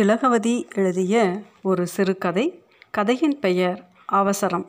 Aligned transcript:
திலகவதி 0.00 0.68
எழுதிய 0.74 1.42
ஒரு 1.62 1.86
சிறுகதை. 1.86 2.64
கதையின் 2.90 3.38
பெயர் 3.38 3.88
அவசரம். 4.06 4.66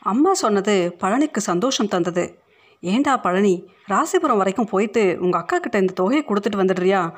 அம்மா 0.00 0.34
சொன்னது 0.34 0.96
பழனிக்கு 0.98 1.38
சந்தோஷம் 1.38 1.88
தந்தது. 1.88 2.38
ஏண்டா 2.80 3.16
பழனி 3.16 3.68
ராசிபுரம் 3.88 4.36
வரைக்கும் 4.36 4.66
போயிட்டு 4.66 5.16
உங்கள் 5.20 5.40
அக்கா 5.40 5.58
கிட்ட 5.58 5.78
இந்த 5.78 5.92
தொகையை 5.92 6.24
கொடுத்துட்டு 6.28 6.56
வந்துடுறியா? 6.56 7.12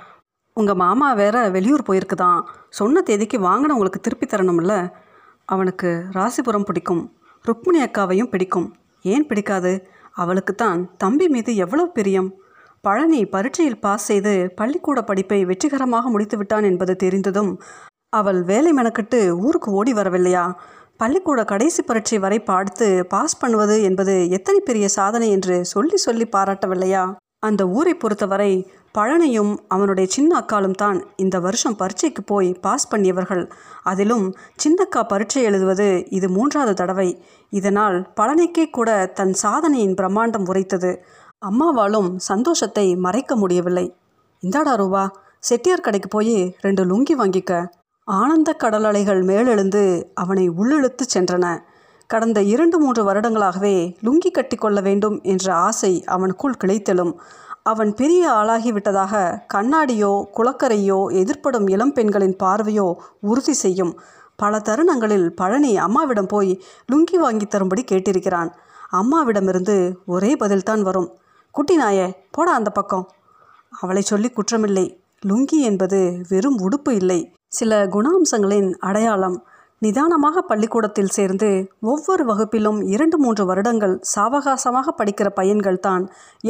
உங்கள் 0.52 0.74
மாமா 0.74 1.12
வேற 1.12 1.48
வெளியூர் 1.48 1.82
போயிருக்குதான். 1.82 2.42
சொன்ன 2.68 3.02
தேதிக்கு 3.02 3.40
வாங்கினவங்களுக்கு 3.40 4.00
திருப்பி 4.00 4.26
தரணும்ல. 4.26 4.90
அவனுக்கு 5.44 6.04
ராசிபுரம் 6.12 6.64
பிடிக்கும். 6.64 7.18
ருக்மிணி 7.42 7.84
அக்காவையும் 7.84 8.30
பிடிக்கும். 8.30 8.76
ஏன் 9.02 9.26
பிடிக்காது? 9.26 9.88
அவளுக்கு 10.12 10.54
தான் 10.54 10.96
தம்பி 10.96 11.28
மீது 11.28 11.56
எவ்வளவு 11.56 11.90
பிரியம்? 11.90 12.34
பழனி 12.86 13.20
பரீட்சையில் 13.24 13.80
பாஸ் 13.80 14.04
செய்து 14.04 14.32
பள்ளிக்கூட 14.54 14.98
படிப்பை 15.02 15.38
வெற்றிகரமாக 15.44 16.10
முடித்துவிட்டான் 16.10 16.66
என்பது 16.70 16.92
தெரிந்ததும் 16.96 17.52
அவள் 18.12 18.40
வேலை 18.42 18.72
மெனக்கிட்டு 18.72 19.20
ஊருக்கு 19.44 19.70
ஓடி 19.70 19.92
வரவில்லையா? 19.92 20.44
பள்ளிக்கூட 20.96 21.40
கடைசி 21.44 21.82
பரீட்சை 21.82 22.18
வரை 22.18 22.38
பார்த்து 22.50 22.86
பாஸ் 23.06 23.38
பண்ணுவது 23.38 23.76
என்பது 23.82 24.14
எத்தனை 24.28 24.60
பெரிய 24.60 24.88
சாதனை 24.88 25.30
என்று 25.30 25.56
சொல்லி 25.64 25.96
சொல்லி 25.96 26.26
பாராட்டவில்லையா? 26.36 27.04
அந்த 27.38 27.62
ஊரை 27.68 27.94
பொறுத்தவரை 27.94 28.52
பழனியும் 28.98 29.52
அவனுடைய 29.68 30.06
சின்ன 30.10 30.30
அக்காலும் 30.40 30.78
தான் 30.82 30.98
இந்த 31.16 31.36
வருஷம் 31.40 31.76
பரீட்சைக்கு 31.76 32.22
போய் 32.22 32.48
பாஸ் 32.60 32.88
பண்ணியவர்கள். 32.92 33.44
அதிலும் 33.82 34.24
சின்னக்கா 34.62 35.02
பரீட்சை 35.08 35.42
எழுதுவது 35.42 35.88
இது 36.10 36.28
மூன்றாவது 36.28 36.74
தடவை. 36.74 37.08
இதனால் 37.52 37.98
பழனிக்கே 38.20 38.64
கூட 38.70 38.90
தன் 39.14 39.34
சாதனையின் 39.42 39.98
பிரம்மாண்டம் 40.00 40.48
உரைத்தது. 40.48 40.92
அம்மாவாலும் 41.42 42.16
சந்தோஷத்தை 42.16 42.96
மறைக்க 42.96 43.36
முடியவில்லை. 43.36 43.96
இந்தாடா 44.42 44.74
ரூபா 44.74 45.02
செட்டியார் 45.38 45.80
கடைக்கு 45.80 46.08
போய் 46.08 46.56
ரெண்டு 46.60 46.82
லுங்கி 46.84 47.14
வாங்கிக்க. 47.18 47.66
ஆனந்த 48.04 48.56
கடலலைகள் 48.58 49.20
மேலெழுந்து 49.24 49.82
அவனை 50.14 50.50
உள்ளிழுத்து 50.50 51.04
சென்றன. 51.14 51.46
கடந்த 52.06 52.42
இரண்டு 52.42 52.78
மூன்று 52.78 53.02
வருடங்களாகவே 53.04 53.96
லுங்கி 54.02 54.30
கட்டி 54.30 54.56
கொள்ள 54.56 54.80
வேண்டும் 54.80 55.20
என்ற 55.22 55.54
ஆசை 55.54 56.04
அவனுக்குள் 56.06 56.58
கிளைத்தெழும். 56.64 57.12
அவன் 57.62 57.94
பெரிய 57.94 58.30
ஆளாகிவிட்டதாக 58.30 59.14
கண்ணாடியோ 59.54 60.12
குளக்கரையோ 60.36 60.98
எதிர்ப்படும் 61.22 61.68
இளம் 61.70 61.92
பெண்களின் 61.92 62.36
பார்வையோ 62.42 62.88
உறுதி 63.20 63.52
செய்யும். 63.52 63.92
பல 64.36 64.58
தருணங்களில் 64.58 65.28
பழனி 65.34 65.78
அம்மாவிடம் 65.78 66.26
போய் 66.26 66.62
லுங்கி 66.92 67.16
வாங்கி 67.16 67.46
தரும்படி 67.46 67.84
கேட்டிருக்கிறான். 67.92 68.50
அம்மாவிடமிருந்து 68.92 69.76
ஒரே 70.06 70.32
பதில்தான் 70.34 70.80
வரும். 70.80 71.08
குட்டி 71.56 71.74
நாயே 71.78 72.06
போடா 72.30 72.52
அந்த 72.52 72.70
பக்கம். 72.70 73.04
அவளை 73.82 74.00
சொல்லி 74.02 74.28
குற்றமில்லை. 74.28 74.86
லுங்கி 75.28 75.58
என்பது 75.68 75.98
வெறும் 76.28 76.58
உடுப்பு 76.64 76.90
இல்லை. 76.90 77.20
சில 77.58 77.78
குணாம்சங்களின் 77.86 78.68
அடையாளம் 78.88 79.36
நிதானமாக 79.78 80.42
பள்ளிக்கூடத்தில் 80.42 81.14
சேர்ந்து 81.16 81.48
ஒவ்வொரு 81.80 82.24
வகுப்பிலும் 82.24 82.80
இரண்டு 82.94 83.18
மூன்று 83.18 83.44
வருடங்கள் 83.46 83.94
சாவகாசமாக 84.14 84.94
படிக்கிற 84.98 85.28
பையன்கள் 85.28 85.80
தான் 85.80 86.04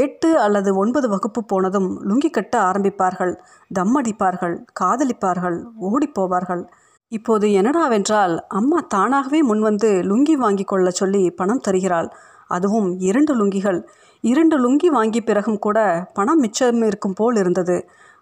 எட்டு 0.04 0.30
அல்லது 0.38 0.72
ஒன்பது 0.76 1.08
வகுப்பு 1.08 1.42
போனதும் 1.44 1.88
லுங்கி 2.08 2.30
கட்ட 2.30 2.56
ஆரம்பிப்பார்கள். 2.60 3.34
தம் 3.72 3.94
அடிப்பார்கள் 4.00 4.56
காதலிப்பார்கள் 4.80 5.58
ஓடிப்போவார்கள் 5.90 6.64
இப்போது 7.12 7.48
என்னடாவென்றால் 7.58 8.34
அம்மா 8.60 8.80
தானாகவே 8.88 9.42
முன்வந்து 9.52 9.90
லுங்கி 10.10 10.36
வாங்கி 10.44 10.64
கொள்ள 10.64 10.90
சொல்லி 10.90 11.22
பணம் 11.30 11.64
தருகிறாள். 11.68 12.10
அதுவும் 12.46 12.90
இரண்டு 13.08 13.32
லுங்கிகள். 13.38 13.78
இரண்டு 14.24 14.56
லுங்கி 14.58 14.86
வாங்கி 14.86 15.20
பிறகும் 15.20 15.58
கூட 15.58 15.78
பணம் 16.12 16.38
மிச்சம் 16.38 16.82
இருக்கும் 16.82 17.14
போல் 17.14 17.36
இருந்தது. 17.36 17.76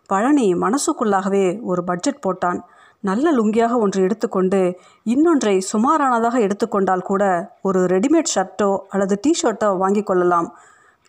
பழனி 0.07 0.55
மனசுக்குள்ளாகவே 0.55 1.63
ஒரு 1.63 1.85
பட்ஜெட் 1.85 2.25
போட்டான். 2.27 2.61
நல்ல 3.01 3.33
லுங்கியாக 3.33 3.79
ஒன்று 3.79 4.03
எடுத்துக்கொண்டு 4.03 4.61
இன்னொன்றை 5.05 5.63
சுமாரானதாக 5.73 6.37
எடுத்துக்கொண்டால் 6.41 7.03
கூட 7.03 7.25
ஒரு 7.63 7.81
ரெடிமேட் 7.87 8.33
ஷர்ட்டோ 8.35 8.79
அல்லது 8.89 9.21
டிஷர்ட்டோ 9.27 9.77
வாங்கி 9.77 10.03
கொள்ளலாம். 10.03 10.49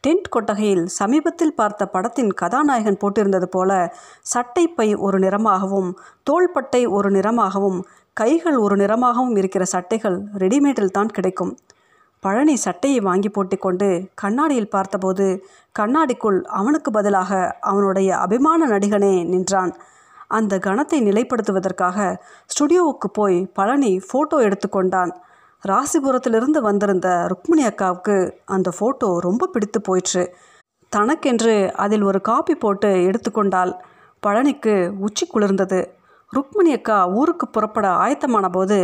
டென்ட் 0.04 0.28
கொட்டகையில் 0.30 0.86
சமீபத்தில் 0.86 1.56
பார்த்த 1.56 1.86
படத்தின் 1.86 2.32
கதாநாயகன் 2.34 3.00
போட்டிருந்தது 3.04 3.46
போல 3.46 3.72
சட்டை 4.22 4.68
பை 4.68 4.96
ஒரு 4.96 5.20
நிறமாகவும் 5.20 5.90
தோள்பட்டை 6.24 6.86
ஒரு 6.86 7.10
நிறமாகவும் 7.10 7.80
கைகள் 8.14 8.58
ஒரு 8.58 8.76
நிறமாகவும் 8.76 9.38
இருக்கிற 9.38 9.64
சட்டைகள் 9.66 10.18
ரெடிமேடில் 10.38 10.96
தான் 10.98 11.08
கிடைக்கும். 11.08 11.54
பழனி 12.26 12.56
சட்டையை 12.56 13.00
வாங்கி 13.00 13.30
போட்டுக்கொண்டு 13.30 13.88
கண்ணாடியில் 14.16 14.70
பார்த்தபோது 14.70 15.26
கண்ணாடிக்குள் 15.80 16.42
அவனுக்கு 16.60 16.92
பதிலாக 16.92 17.32
அவனுடைய 17.62 18.10
அபிமான 18.18 18.68
நடிகனே 18.68 19.14
நின்றான். 19.26 19.74
அந்த 20.28 20.54
கணத்தை 20.58 21.00
நிலைப்படுத்துவதற்காக 21.08 21.98
ஸ்டுடியோவுக்கு 22.54 23.10
போய் 23.14 23.38
பழனி 23.54 23.92
ஃபோட்டோ 24.08 24.38
எடுத்துக்கொண்டான். 24.48 25.12
ராசிபுரத்திலிருந்து 25.64 26.60
வந்திருந்த 26.62 27.10
ருக்மிணி 27.28 27.64
அக்காவுக்கு 27.66 28.16
அந்த 28.46 28.72
ஃபோட்டோ 28.80 29.10
ரொம்ப 29.18 29.48
பிடித்து 29.48 29.82
போயிற்று. 29.82 30.24
தனக்கென்று 30.92 31.56
அதில் 31.76 32.02
ஒரு 32.02 32.22
காப்பி 32.22 32.56
போட்டு 32.56 32.90
எடுத்துக்கொண்டால் 33.10 33.74
பழனிக்கு 34.24 34.74
உச்சி 35.00 35.26
குளிர்ந்தது. 35.28 35.80
ருக்மிணி 36.36 36.72
அக்கா 36.78 36.98
ஊருக்கு 37.20 37.46
புறப்பட 37.56 37.88
ஆயத்தமான 38.04 38.46
போது 38.56 38.78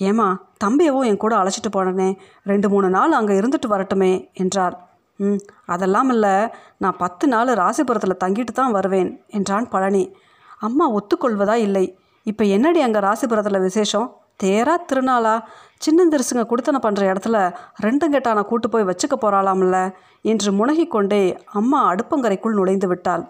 ஏமா 0.00 0.26
தம்பியவும் 0.62 1.06
என் 1.10 1.22
கூட 1.22 1.34
அழைச்சிட்டு 1.40 1.70
போனனே 1.76 2.08
ரெண்டு 2.50 2.66
மூணு 2.72 2.88
நாள் 2.96 3.16
அங்கே 3.18 3.34
இருந்துட்டு 3.40 3.68
வரட்டுமே 3.72 4.10
என்றார். 4.42 4.74
ம் 5.20 5.40
அதெல்லாம் 5.74 6.10
இல்லை 6.14 6.34
நான் 6.82 6.98
பத்து 7.02 7.26
நாள் 7.32 7.50
ராசிபுரத்தில் 7.60 8.20
தங்கிட்டு 8.24 8.52
தான் 8.58 8.74
வருவேன் 8.76 9.10
என்றான் 9.38 9.66
பழனி. 9.74 10.04
அம்மா 10.66 10.84
ஒத்துக்கொள்வதா 10.98 11.56
இல்லை. 11.66 11.84
இப்போ 12.26 12.44
என்னடி 12.56 12.80
அங்கே 12.86 13.00
ராசிபுரத்தில் 13.06 13.64
விசேஷம்? 13.68 14.08
தேரா 14.42 14.74
திருநாளா? 14.88 15.34
சின்னந்திரிசுங்க 15.84 16.44
குடுத்தனை 16.50 16.78
பண்ணுற 16.86 17.02
இடத்துல 17.12 17.36
ரெண்டும் 17.84 18.12
கெட்டான 18.14 18.44
கூட்டு 18.50 18.68
போய் 18.72 18.88
வச்சுக்க 18.90 19.14
போகிறாளாம்ல 19.16 19.78
என்று 20.32 20.50
முனகிக்கொண்டே 20.60 21.22
அம்மா 21.60 21.80
அடுப்பங்கரைக்குள் 21.92 22.58
நுழைந்து 22.58 22.88
விட்டாள். 22.92 23.24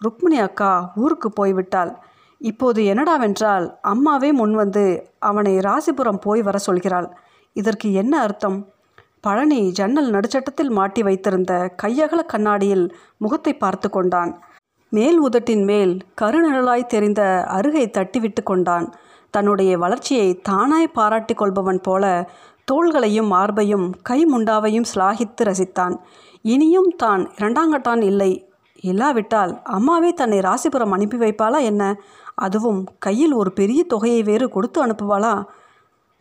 ருக்மிணி 0.00 0.38
அக்கா 0.48 0.72
ஊருக்கு 1.02 1.28
போய்விட்டாள். 1.40 1.92
இப்போது 2.38 2.82
என்னடாவென்றால் 2.82 3.76
அம்மாவே 3.80 4.30
முன்வந்து 4.32 5.02
அவனை 5.18 5.58
ராசிபுரம் 5.58 6.20
போய் 6.20 6.42
வர 6.42 6.58
சொல்கிறாள். 6.66 7.08
இதற்கு 7.52 7.92
என்ன 7.92 8.20
அர்த்தம்? 8.20 8.72
பழனி 9.20 9.70
ஜன்னல் 9.70 10.10
நடுச்சட்டத்தில் 10.10 10.70
மாட்டி 10.70 11.02
வைத்திருந்த 11.02 11.74
கையகல 11.82 12.26
கண்ணாடியில் 12.26 12.94
முகத்தை 13.16 13.54
பார்த்து 13.54 13.90
கொண்டான். 13.90 14.42
மேல் 14.88 15.20
உதட்டின் 15.20 15.64
மேல் 15.64 16.00
கருநிழலாய் 16.20 16.86
தெரிந்த 16.86 17.44
அருகை 17.48 17.90
தட்டிவிட்டு 17.90 18.42
கொண்டான். 18.42 18.94
தன்னுடைய 19.30 19.78
வளர்ச்சியை 19.78 20.40
தானாய் 20.48 20.94
பாராட்டி 20.94 21.34
கொள்பவன் 21.34 21.80
போல 21.80 22.30
தோள்களையும் 22.72 23.32
மார்பையும் 23.32 23.92
கை 24.02 24.24
முண்டாவையும் 24.24 24.90
சிலாகித்து 24.94 25.42
ரசித்தான். 25.44 25.94
இனியும் 26.42 26.90
தான் 26.96 27.30
இரண்டாங்கட்டான் 27.36 28.02
இல்லை. 28.02 28.48
இல்லாவிட்டால் 28.80 29.62
அம்மாவே 29.62 30.12
தன்னை 30.12 30.38
ராசிபுரம் 30.38 30.90
அனுப்பி 30.90 31.16
வைப்பாளா 31.16 31.62
என்ன? 31.62 32.00
அதுவும் 32.34 32.80
கையில் 32.98 33.32
ஒரு 33.32 33.52
பெரிய 33.52 33.84
தொகையை 33.84 34.22
வேறு 34.22 34.48
கொடுத்து 34.48 34.86
அனுப்புவாளா? 34.86 35.44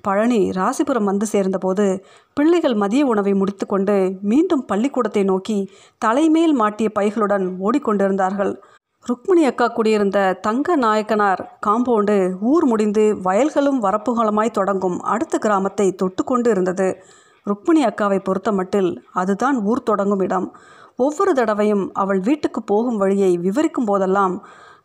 பழனி 0.01 0.51
ராசிபுரம் 0.51 1.03
வந்து 1.03 1.25
சேர்ந்தபோது 1.25 2.05
பிள்ளைகள் 2.33 2.73
மதிய 2.73 3.05
உணவை 3.05 3.33
முடித்துக்கொண்டு 3.33 4.17
மீண்டும் 4.21 4.65
பள்ளிக்கூடத்தை 4.65 5.23
நோக்கி 5.23 5.57
தலைமேல் 5.97 6.53
மாட்டிய 6.53 6.89
பைகளுடன் 6.99 7.45
ஓடிக்கொண்டிருந்தார்கள். 7.59 8.53
ருக்மிணி 9.05 9.45
அக்கா 9.45 9.67
குடியிருந்த 9.67 10.39
தங்க 10.41 10.75
நாயக்கனார் 10.75 11.41
காம்பவுண்டு 11.65 12.17
ஊர் 12.41 12.65
முடிந்து 12.65 13.03
வயல்களும் 13.23 13.79
வரப்புகளுமாய் 13.83 14.51
தொடங்கும் 14.51 14.99
அடுத்த 15.03 15.37
கிராமத்தை 15.37 15.95
தொட்டுக்கொண்டு 16.03 16.49
இருந்தது. 16.49 16.87
ருக்மிணி 17.43 17.83
அக்காவை 17.83 18.19
பொறுத்த 18.19 18.51
மட்டில் 18.51 18.91
அதுதான் 19.11 19.57
ஊர் 19.61 19.83
தொடங்கும் 19.83 20.19
இடம். 20.19 20.55
ஒவ்வொரு 20.95 21.33
தடவையும் 21.33 21.91
அவள் 21.93 22.19
வீட்டுக்கு 22.19 22.63
போகும் 22.63 22.97
வழியை 22.97 23.37
விவரிக்கும் 23.37 23.85
போதெல்லாம் 23.85 24.35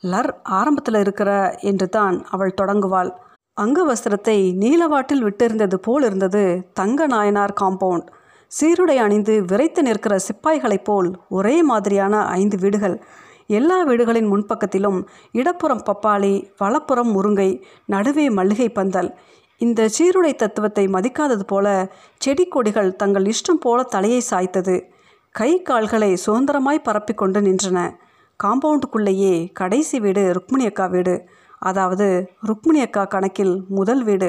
லர் 0.02 0.30
ஆரம்பத்தில் 0.42 0.94
இருக்கிற 0.94 1.30
என்று 1.60 1.88
தான் 1.88 2.16
அவள் 2.28 2.58
தொடங்குவாள். 2.60 3.10
அங்க 3.56 3.78
வஸ்திரத்தை 3.84 4.36
நீலவாட்டில் 4.62 5.24
விட்டிருந்தது 5.24 5.74
போல் 5.74 6.04
இருந்தது 6.04 6.42
தங்க 6.72 7.06
நாயனார் 7.06 7.54
காம்பவுண்ட் 7.60 8.06
சீருடை 8.50 8.96
அணிந்து 8.96 9.44
விரைத்து 9.44 9.82
நிற்கிற 9.82 10.14
சிப்பாய்களைப் 10.18 10.84
போல் 10.84 11.08
ஒரே 11.28 11.62
மாதிரியான 11.62 12.24
ஐந்து 12.24 12.56
வீடுகள். 12.58 12.96
எல்லா 13.46 13.82
வீடுகளின் 13.82 14.30
முன்பக்கத்திலும் 14.32 14.98
இடப்புறம் 15.32 15.82
பப்பாளி 15.86 16.32
வலப்புறம் 16.58 17.10
முருங்கை 17.16 17.50
நடுவே 17.84 18.30
மல்லிகை 18.30 18.68
பந்தல். 18.68 19.10
இந்த 19.60 19.88
சீருடை 19.88 20.32
தத்துவத்தை 20.34 20.84
மதிக்காதது 20.86 21.44
போல 21.46 21.66
செடி 22.18 22.44
கொடிகள் 22.44 22.96
தங்கள் 22.96 23.24
இஷ்டம் 23.24 23.60
போல 23.60 23.82
தலையை 23.82 24.22
சாய்த்தது. 24.30 24.76
கை 25.34 25.62
கால்களை 25.62 26.16
சுதந்திரமாய் 26.26 26.86
பரப்பிக்கொண்டு 26.88 27.40
நின்றன. 27.40 27.78
காம்பவுண்டுக்குள்ளேயே 28.42 29.52
கடைசி 29.52 30.00
வீடு 30.00 30.32
ருக்மிணி 30.32 30.66
அக்கா 30.66 30.86
வீடு 30.86 31.14
அதாவது 31.58 32.06
ருக்மிணி 32.46 32.80
அக்கா 32.80 33.04
கணக்கில் 33.04 33.54
முதல் 33.68 34.02
வீடு. 34.02 34.28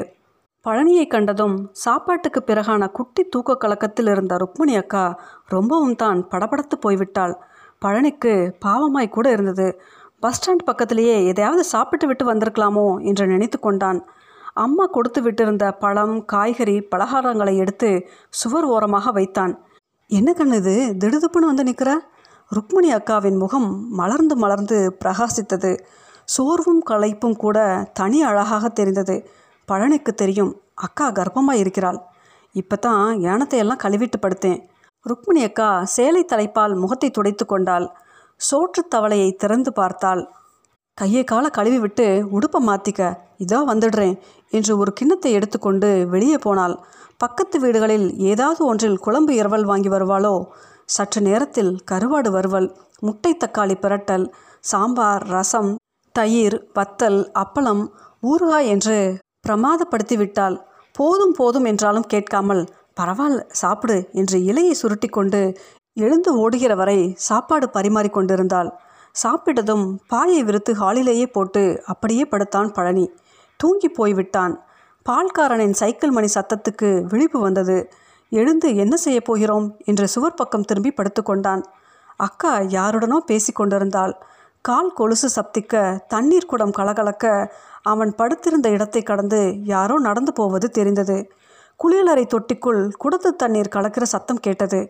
பழனியை 0.66 1.06
கண்டதும் 1.06 1.54
சாப்பாட்டுக்கு 1.72 2.40
பிறகான 2.46 2.90
குட்டி 2.90 3.22
தூக்க 3.24 3.54
கலக்கத்தில் 3.54 4.06
இருந்த 4.06 4.36
ருக்மிணி 4.36 4.76
அக்கா 4.76 5.04
ரொம்பவும் 5.46 5.96
தான் 5.96 6.28
படபடத்து 6.28 6.76
போய்விட்டாள். 6.86 7.34
பழனிக்கு 7.84 8.32
பாவமாய் 8.64 9.08
கூட 9.08 9.30
இருந்தது. 9.30 9.68
பஸ் 10.20 10.36
ஸ்டாண்ட் 10.36 10.64
பக்கத்திலேயே 10.64 11.26
எதையாவது 11.26 11.64
சாப்பிட்டு 11.64 12.06
விட்டு 12.06 12.24
வந்திருக்கலாமோ 12.24 13.00
என்று 13.00 13.26
நினைத்து 13.26 13.58
கொண்டான். 13.58 14.00
அம்மா 14.54 14.84
கொடுத்து 14.86 15.20
விட்டிருந்த 15.22 15.72
பழம் 15.78 16.24
காய்கறி 16.24 16.80
பலகாரங்களை 16.80 17.56
எடுத்து 17.56 17.90
சுவர் 18.30 18.64
ஓரமாக 18.64 19.10
வைத்தான். 19.10 19.52
என்ன 20.10 20.32
கண்ணு 20.32 20.54
இது? 20.54 20.74
திடுதுப்புன்னு 20.98 21.50
வந்து 21.52 21.64
நிற்கிற 21.64 21.90
ருக்மிணி 22.50 22.88
அக்காவின் 22.90 23.36
முகம் 23.36 23.68
மலர்ந்து 23.98 24.34
மலர்ந்து 24.36 24.76
பிரகாசித்தது. 25.02 25.70
சோர்வும் 26.28 26.80
களைப்பும் 26.90 27.36
கூட 27.36 27.58
தனி 27.92 28.18
அழகாக 28.22 28.68
தெரிந்தது. 28.68 29.16
பழனிக்கு 29.68 30.12
தெரியும் 30.12 30.50
அக்கா 30.86 31.06
கர்ப்பமாக 31.18 31.60
இருக்கிறாள். 31.62 31.98
இப்போ 32.54 32.76
தான் 32.76 33.04
யானத்தை 33.26 33.58
எல்லாம் 33.58 33.82
கழுவிட்டு 33.84 34.18
படுத்தேன். 34.20 34.58
ருக்மிணி 35.06 35.42
அக்கா 35.48 35.68
சேலை 35.96 36.22
தலைப்பால் 36.24 36.74
முகத்தை 36.74 37.10
துடைத்து 37.10 37.44
கொண்டாள். 37.46 37.86
சோற்று 38.40 38.82
தவளையை 38.94 39.30
திறந்து 39.36 39.72
பார்த்தாள். 39.72 40.22
கையை 40.98 41.22
கால 41.24 41.46
கழுவி 41.58 41.78
விட்டு 41.78 42.06
உடுப்பை 42.36 42.60
மாற்றிக்க 42.60 43.02
இதோ 43.36 43.60
வந்துடுறேன் 43.70 44.16
என்று 44.52 44.72
ஒரு 44.78 44.92
கிண்ணத்தை 44.92 45.30
எடுத்துக்கொண்டு 45.32 45.90
வெளியே 46.08 46.38
போனாள். 46.38 46.74
பக்கத்து 47.16 47.56
வீடுகளில் 47.58 48.08
ஏதாவது 48.32 48.60
ஒன்றில் 48.64 48.98
குழம்பு 48.98 49.32
இரவல் 49.34 49.68
வாங்கி 49.70 49.90
வருவாளோ 49.94 50.34
சற்று 50.90 51.20
நேரத்தில் 51.20 51.72
கருவாடு 51.90 52.30
வறுவல் 52.30 52.68
முட்டை 53.00 53.32
தக்காளி 53.44 53.76
பிரட்டல் 53.82 54.26
சாம்பார் 54.64 55.24
ரசம் 55.28 55.70
தயிர் 56.14 56.56
வத்தல் 56.74 57.20
அப்பளம் 57.38 57.82
ஊறுகாய் 58.22 58.68
என்று 58.68 58.98
பிரமாதப்படுத்தி 59.48 60.16
விட்டால் 60.16 60.56
போதும் 60.94 61.34
போதும் 61.36 61.64
என்றாலும் 61.64 62.06
கேட்காமல் 62.06 62.62
பரவாயில்ல 63.00 63.42
சாப்பிடு 63.52 63.96
என்று 64.12 64.38
இலையை 64.50 64.74
சுருட்டி 64.74 65.08
கொண்டு 65.08 65.40
எழுந்து 65.96 66.30
ஓடுகிற 66.38 66.72
வரை 66.74 66.98
சாப்பாடு 67.28 67.66
பரிமாறிக்கொண்டிருந்தாள் 67.72 68.70
சாப்பிட்டதும் 69.14 69.86
பாயை 70.08 70.40
விரித்து 70.42 70.72
ஹாலிலேயே 70.74 71.26
போட்டு 71.26 71.62
அப்படியே 71.86 72.24
படுத்தான் 72.24 72.70
பழனி. 72.72 73.06
தூங்கி 73.60 73.88
போய்விட்டான். 73.88 74.54
பால்காரனின் 75.06 75.74
சைக்கிள் 75.80 76.10
மணி 76.10 76.28
சத்தத்துக்கு 76.34 76.88
விழிப்பு 77.02 77.38
வந்தது. 77.40 77.76
எழுந்து 78.32 78.76
என்ன 78.76 78.96
செய்ய 78.96 79.20
போகிறோம்? 79.20 79.66
என்று 79.84 80.08
சுவர் 80.08 80.34
பக்கம் 80.34 80.64
திரும்பி 80.64 80.92
படுத்துக்கொண்டான் 80.96 81.62
அக்கா 82.16 82.58
யாருடனோ 82.58 83.18
பேசி 83.20 83.52
கொண்டிருந்தாள். 83.52 84.14
கால் 84.64 84.92
கொலுசு 84.92 85.28
சப்திக்க 85.36 85.74
தண்ணீர் 86.06 86.46
குடம் 86.46 86.76
கலகலக்க 86.78 87.52
அவன் 87.82 88.14
படுத்திருந்த 88.14 88.68
இடத்தை 88.70 89.02
கடந்து 89.02 89.40
யாரோ 89.64 89.98
நடந்து 89.98 90.32
போவது 90.32 90.68
தெரிந்தது. 90.70 91.30
குளியலறை 91.80 92.24
தொட்டிக்குள் 92.26 92.82
குடத்து 93.04 93.30
தண்ணீர் 93.36 93.74
கலக்கிற 93.74 94.02
சத்தம் 94.02 94.40
கேட்டது. 94.40 94.80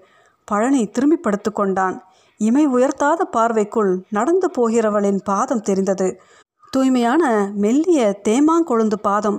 பழனி 0.45 0.87
திரும்பி 0.87 1.19
படுத்துக்கொண்டான் 1.21 1.97
இமை 2.41 2.65
உயர்த்தாத 2.67 3.25
பார்வைக்குள் 3.25 3.93
நடந்து 4.09 4.49
போகிறவளின் 4.59 5.21
பாதம் 5.25 5.61
தெரிந்தது. 5.61 6.09
தூய்மையான 6.73 7.23
மெல்லிய 7.55 8.21
தேமாங்கொழுந்து 8.29 8.99
பாதம். 9.03 9.39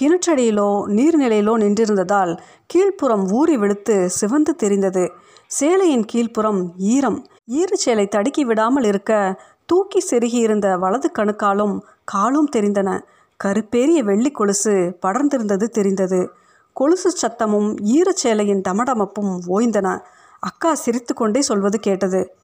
கிணற்றடியிலோ 0.00 0.68
நீர்நிலையிலோ 0.96 1.52
நின்றிருந்ததால் 1.62 2.38
கீழ்ப்புறம் 2.74 3.30
ஊறி 3.32 3.56
வெளுத்து 3.56 4.10
சிவந்து 4.10 4.54
தெரிந்தது. 4.54 5.12
சேலையின் 5.60 6.04
கீழ்ப்புறம் 6.12 6.70
ஈரம். 6.76 7.26
ஈரச்சேலை 7.50 8.08
தடுக்கி 8.08 8.44
விடாமல் 8.44 8.84
இருக்க 8.84 9.40
தூக்கி 9.66 10.00
செருகியிருந்த 10.10 10.78
வலது 10.78 11.10
கணுக்காலும் 11.18 11.80
காலும் 12.04 12.48
தெரிந்தன. 12.56 13.00
கருப்பேறிய 13.44 13.98
வெள்ளி 14.02 14.30
கொலுசு 14.30 14.98
படர்ந்திருந்தது 15.06 15.64
தெரிந்தது. 15.64 16.30
கொலுசு 16.72 17.10
சத்தமும் 17.22 17.70
ஈரச்சேலையின் 17.96 18.62
டமடமப்பும் 18.68 19.40
ஓய்ந்தன. 19.48 20.00
அக்கா 20.38 20.74
சிரித்து 20.74 21.14
கொண்டே 21.14 21.40
சொல்வது 21.40 21.80
கேட்டது. 21.80 22.36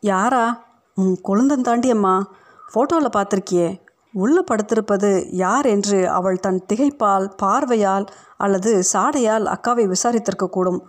யாரா? 0.00 0.64
உன் 0.94 1.20
கொழுந்தன் 1.28 1.60
தாண்டி 1.60 1.90
அம்மா 1.90 2.32
ஃபோட்டோவில் 2.74 3.14
பார்த்துருக்கியே. 3.16 3.80
உள்ளே 4.14 4.42
படுத்திருப்பது 4.50 5.10
யார் 5.30 5.66
என்று 5.66 6.08
அவள் 6.08 6.38
தன் 6.38 6.60
திகைப்பால் 6.72 7.26
பார்வையால் 7.36 8.06
அல்லது 8.36 8.82
சாடையால் 8.92 9.46
அக்காவை 9.46 9.84
விசாரித்திருக்கக்கூடும். 9.86 10.80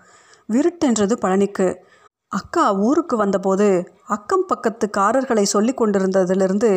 விருட்டென்றது 0.49 1.15
பழனிக்கு. 1.21 1.67
அக்கா 2.31 2.73
ஊருக்கு 2.77 3.15
வந்தபோது 3.17 3.65
அக்கம் 4.07 4.45
பக்கத்து 4.47 4.85
காரர்களை 4.97 5.43
சொல்லி 5.45 5.73
கொண்டிருந்ததிலிருந்து 5.73 6.69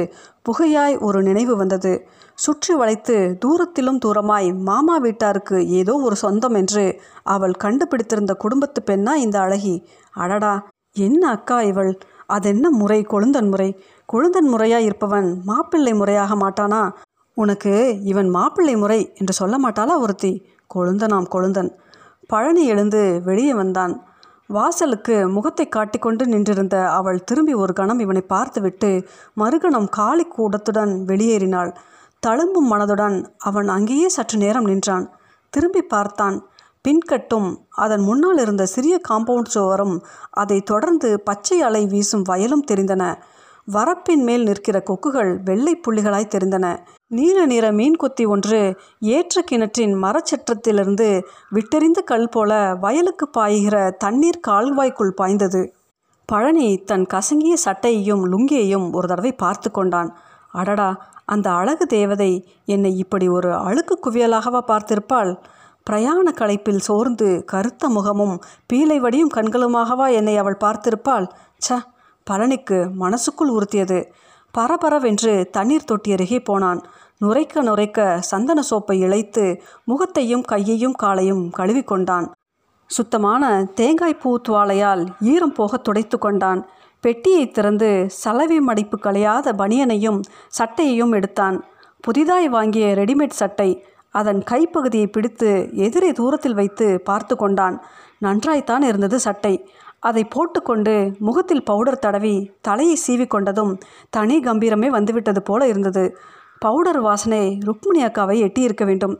புகையாய் 0.48 0.96
ஒரு 0.98 1.22
நினைவு 1.22 1.56
வந்தது. 1.56 1.92
சுற்றி 2.34 2.74
வளைத்து 2.74 3.16
தூரத்திலும் 3.44 4.00
தூரமாய் 4.04 4.48
மாமா 4.62 4.96
வீட்டாருக்கு 4.98 5.58
ஏதோ 5.70 5.94
ஒரு 5.96 6.16
சொந்தம் 6.16 6.54
என்று 6.54 6.84
அவள் 7.24 7.54
கண்டுபிடித்திருந்த 7.64 8.34
குடும்பத்து 8.34 8.82
பெண்ணா 8.86 9.14
இந்த 9.14 9.38
அழகி. 9.40 9.76
அடடா 10.14 10.54
என்ன 10.96 11.22
அக்கா 11.30 11.60
இவள்? 11.62 11.92
அதென்ன 12.26 12.70
முறை 12.70 13.00
கொழுந்தன் 13.02 13.48
முறை? 13.48 13.70
கொழுந்தன் 14.12 14.48
முறையாக 14.48 14.84
இருப்பவன் 14.84 15.40
மாப்பிள்ளை 15.44 15.94
முறையாக 15.94 16.34
மாட்டானா? 16.34 16.92
உனக்கு 17.34 18.00
இவன் 18.02 18.28
மாப்பிள்ளை 18.28 18.76
முறை 18.76 19.12
என்று 19.14 19.32
சொல்ல 19.32 19.56
மாட்டாளா 19.58 19.94
ஒருத்தி? 19.98 20.32
கொழுந்தனாம் 20.74 21.28
கொழுந்தன். 21.34 21.70
பழனி 22.26 22.64
எழுந்து 22.64 23.20
வெளியே 23.24 23.54
வந்தான். 23.54 23.94
வாசலுக்கு 24.46 25.28
முகத்தை 25.28 25.68
காட்டிக்கொண்டு 25.68 26.26
நின்றிருந்த 26.26 26.90
அவள் 26.90 27.24
திரும்பி 27.24 27.54
ஒரு 27.54 27.72
கணம் 27.72 27.98
இவனை 27.98 28.20
பார்த்துவிட்டு 28.20 29.08
மறுகணம் 29.40 29.88
காளி 29.88 30.26
கூடத்துடன் 30.28 30.92
வெளியேறினாள். 31.04 31.70
தழும்பும் 32.26 32.70
மனதுடன் 32.70 33.16
அவன் 33.38 33.68
அங்கேயே 33.68 34.08
சற்று 34.08 34.38
நேரம் 34.38 34.64
நின்றான். 34.64 35.06
திரும்பி 35.50 35.82
பார்த்தான். 35.82 36.36
பின்கட்டும் 36.84 37.48
அதன் 37.68 38.00
முன்னால் 38.00 38.38
இருந்த 38.38 38.66
சிறிய 38.66 39.00
காம்பவுண்ட் 39.08 39.54
சுவரும் 39.54 40.04
அதை 40.30 40.60
தொடர்ந்து 40.60 41.20
பச்சை 41.20 41.62
அலை 41.62 41.86
வீசும் 41.86 42.22
வயலும் 42.22 42.66
தெரிந்தன. 42.72 43.02
வரப்பின் 43.68 44.22
மேல் 44.22 44.42
நிற்கிற 44.42 44.76
கொக்குகள் 44.80 45.30
வெள்ளை 45.44 45.74
புள்ளிகளாய் 45.76 46.32
தெரிந்தன. 46.34 46.66
நீல 47.06 47.46
நிற 47.46 47.72
மீன் 47.72 47.96
கொத்தி 47.96 48.24
ஒன்று 48.24 48.58
ஏற்ற 48.98 49.42
கிணற்றின் 49.42 49.94
மரச்சற்றத்திலிருந்து 50.02 51.08
விட்டெறிந்த 51.54 52.00
கல் 52.04 52.28
போல 52.28 52.74
வயலுக்கு 52.74 53.28
பாய்கிற 53.38 53.76
தண்ணீர் 53.96 54.40
கால்வாய்க்குள் 54.48 55.16
பாய்ந்தது. 55.16 55.62
பழனி 56.28 56.68
தன் 56.84 57.06
கசங்கிய 57.06 57.54
சட்டையையும் 57.64 58.22
லுங்கியையும் 58.32 58.86
ஒரு 58.92 59.08
தடவை 59.08 59.32
பார்த்து 59.32 59.70
கொண்டான். 59.70 60.10
அடடா 60.52 60.90
அந்த 61.24 61.50
அழகு 61.50 61.86
தேவதை 61.86 62.32
என்னை 62.64 62.92
இப்படி 62.96 63.28
ஒரு 63.28 63.50
அழுக்கு 63.54 63.98
குவியலாகவா 63.98 64.60
பார்த்திருப்பாள்? 64.66 65.32
பிரயாண 65.90 66.26
களைப்பில் 66.30 66.84
சோர்ந்து 66.88 67.44
கருத்த 67.44 67.88
முகமும் 67.88 68.36
பீலை 68.72 68.96
வடியும் 68.96 69.34
கண்களுமாகவா 69.34 70.06
என்னை 70.12 70.36
அவள் 70.36 70.62
பார்த்திருப்பாள்? 70.64 71.26
ச்ச 71.56 71.80
பழனிக்கு 72.30 72.78
மனசுக்குள் 72.98 73.50
உறுத்தியது 73.56 73.98
பரபரவென்று 74.54 75.32
தண்ணீர் 75.50 75.84
தொட்டி 75.84 76.12
அருகே 76.12 76.38
போனான். 76.40 76.80
நுரைக்க 77.20 77.62
நுரைக்க 77.62 77.98
சந்தன 78.20 78.62
சோப்பை 78.70 78.96
இழைத்து 79.06 79.44
முகத்தையும் 79.84 80.44
கையையும் 80.52 80.92
காலையும் 80.92 81.50
கழுவிக்கொண்டான் 81.58 82.26
சுத்தமான 82.90 83.64
தேங்காய் 83.74 84.20
பூ 84.22 84.30
துவாலையால் 84.48 85.06
ஈரம் 85.20 85.52
போக 85.52 85.76
துடைத்து 85.76 86.18
கொண்டான். 86.18 86.60
பெட்டியை 87.00 87.50
திறந்து 87.50 88.06
சலவை 88.08 88.60
மடிப்பு 88.60 88.96
களையாத 88.98 89.52
பனியனையும் 89.52 90.20
சட்டையையும் 90.58 91.12
எடுத்தான். 91.12 91.56
புதிதாய் 92.00 92.48
வாங்கிய 92.48 92.86
ரெடிமேட் 92.94 93.38
சட்டை 93.40 93.84
அதன் 94.10 94.40
கைப்பகுதியை 94.50 95.06
பிடித்து 95.06 95.50
எதிரே 95.74 96.12
தூரத்தில் 96.12 96.54
வைத்து 96.54 97.00
பார்த்து 97.00 97.36
கொண்டான். 97.36 97.76
நன்றாய்த்தான் 98.18 98.82
இருந்தது 98.82 99.20
சட்டை. 99.20 99.54
அதை 100.04 100.22
போட்டுக்கொண்டு 100.24 100.94
முகத்தில் 101.18 101.64
பவுடர் 101.64 101.98
தடவி 101.98 102.34
தலையை 102.60 102.96
சீவி 103.06 103.26
கொண்டதும் 103.26 103.72
தனி 104.10 104.36
கம்பீரமே 104.40 104.88
வந்துவிட்டது 104.88 105.40
போல 105.42 105.66
இருந்தது. 105.66 106.04
பவுடர் 106.58 107.00
வாசனை 107.00 107.42
ருக்மிணி 107.60 108.00
அக்காவை 108.04 108.36
எட்டியிருக்க 108.46 108.84
வேண்டும். 108.84 109.14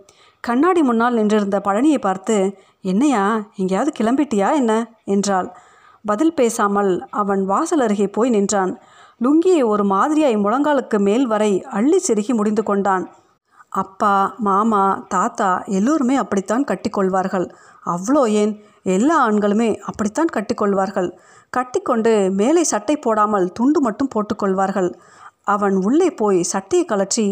கண்ணாடி 0.44 0.82
முன்னால் 0.82 1.14
நின்றிருந்த 1.14 1.58
பழனியை 1.64 1.98
பார்த்து 1.98 2.36
என்னையா 2.80 3.24
எங்கேயாவது 3.56 3.92
கிளம்பிட்டியா 3.98 4.48
என்ன? 4.54 4.72
என்றாள். 5.04 5.48
பதில் 6.04 6.34
பேசாமல் 6.34 6.92
அவன் 7.10 7.42
வாசல் 7.44 7.80
அருகே 7.80 8.06
போய் 8.06 8.30
நின்றான். 8.30 8.72
லுங்கியை 9.20 9.62
ஒரு 9.64 9.84
மாதிரியாய் 9.84 10.36
முழங்காலுக்கு 10.36 10.98
மேல் 10.98 11.26
வரை 11.26 11.52
அள்ளி 11.76 12.00
செருகி 12.08 12.34
முடிந்து 12.34 12.62
கொண்டான். 12.62 13.04
அப்பா 13.74 14.34
மாமா 14.38 14.82
தாத்தா 15.08 15.50
எல்லோருமே 15.66 16.16
அப்படித்தான் 16.16 16.64
கட்டிக்கொள்வார்கள். 16.64 17.46
அவ்வளோ 17.86 18.22
ஏன்? 18.42 18.52
எல்லா 18.82 19.16
ஆண்களுமே 19.28 19.70
அப்படித்தான் 19.88 20.34
கட்டிக்கொள்வார்கள். 20.36 21.10
கட்டிக்கொண்டு 21.50 22.12
மேலே 22.30 22.62
சட்டை 22.64 22.96
போடாமல் 22.96 23.46
துண்டு 23.52 23.80
மட்டும் 23.80 24.12
போட்டுக்கொள்வார்கள். 24.14 24.90
அவன் 25.52 25.74
உள்ளே 25.86 26.06
போய் 26.10 26.38
சட்டையை 26.42 26.84
கலற்றி 26.90 27.24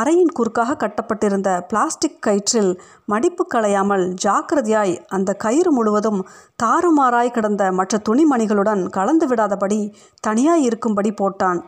அறையின் 0.00 0.32
குறுக்காக 0.38 0.76
கட்டப்பட்டிருந்த 0.76 1.50
பிளாஸ்டிக் 1.60 2.20
கயிற்றில் 2.26 2.70
மடிப்பு 3.04 3.44
களையாமல் 3.54 4.04
ஜாக்கிரதையாய் 4.24 4.94
அந்த 5.08 5.30
கயிறு 5.44 5.72
முழுவதும் 5.72 6.20
தாறுமாறாய் 6.62 7.34
கிடந்த 7.36 7.72
மற்ற 7.72 8.00
துணிமணிகளுடன் 8.08 8.82
கலந்து 8.88 9.26
விடாதபடி 9.26 9.80
தனியாய் 10.20 10.62
இருக்கும்படி 10.62 11.12
போட்டான். 11.22 11.60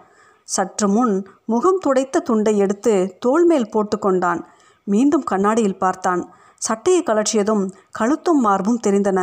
சற்று 0.49 0.89
முன் 0.89 1.15
முகம் 1.45 1.81
துடைத்த 1.87 2.23
துண்டை 2.23 2.57
எடுத்து 2.57 2.95
தோல்மேல் 3.27 3.73
போட்டுக்கொண்டான். 3.75 4.43
மீண்டும் 4.87 5.23
கண்ணாடியில் 5.23 5.79
பார்த்தான். 5.79 6.23
சட்டையை 6.59 7.03
கலற்றியதும் 7.03 7.65
கழுத்தும் 7.99 8.41
மார்பும் 8.41 8.81
தெரிந்தன. 8.87 9.21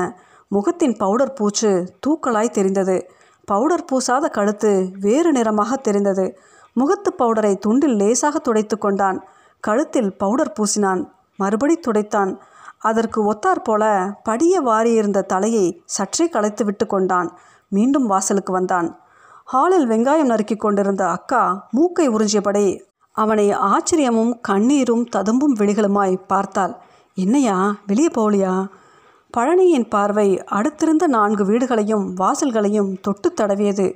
முகத்தின் 0.48 0.96
பவுடர் 0.96 1.34
பூச்சு 1.34 1.72
தூக்கலாய் 2.00 2.56
தெரிந்தது. 2.58 2.98
பவுடர் 3.46 3.86
பூசாத 3.86 4.26
கழுத்து 4.28 4.72
வேறு 5.00 5.32
நிறமாக 5.32 5.76
தெரிந்தது. 5.76 6.26
முகத்து 6.74 7.10
பவுடரை 7.18 7.54
துண்டில் 7.68 7.96
லேசாக 7.96 8.40
துடைத்து 8.40 8.78
கொண்டான். 8.78 9.24
கழுத்தில் 9.60 10.18
பவுடர் 10.18 10.54
பூசினான். 10.58 11.02
மறுபடி 11.38 11.80
துடைத்தான். 11.80 12.32
அதற்கு 12.80 13.20
ஒத்தார் 13.32 13.64
போல 13.64 13.84
படிய 14.24 14.62
வாரியிருந்த 14.62 15.22
தலையை 15.22 15.82
சற்றே 15.86 16.30
களைத்து 16.30 16.66
விட்டு 16.66 16.86
கொண்டான். 16.88 17.30
மீண்டும் 17.68 18.06
வாசலுக்கு 18.06 18.52
வந்தான். 18.54 19.00
ஹாலில் 19.46 19.88
வெங்காயம் 19.90 20.32
நறுக்கி 20.32 20.56
கொண்டிருந்த 20.56 21.04
அக்கா 21.10 21.68
மூக்கை 21.72 22.10
உறிஞ்சியபடி 22.10 22.66
அவனை 23.12 23.48
ஆச்சரியமும் 23.50 24.34
கண்ணீரும் 24.48 25.06
ததும்பும் 25.06 25.56
விழிகளுமாய் 25.56 26.16
பார்த்தாள். 26.28 26.74
என்னையா? 27.18 27.76
வெளியே 27.88 28.08
போகலையா? 28.08 28.68
பழனியின் 29.38 29.90
பார்வை 29.90 30.44
அடுத்திருந்த 30.52 31.08
நான்கு 31.08 31.44
வீடுகளையும் 31.46 32.14
வாசல்களையும் 32.16 32.98
தொட்டு 33.02 33.34
தடவியது. 33.34 33.94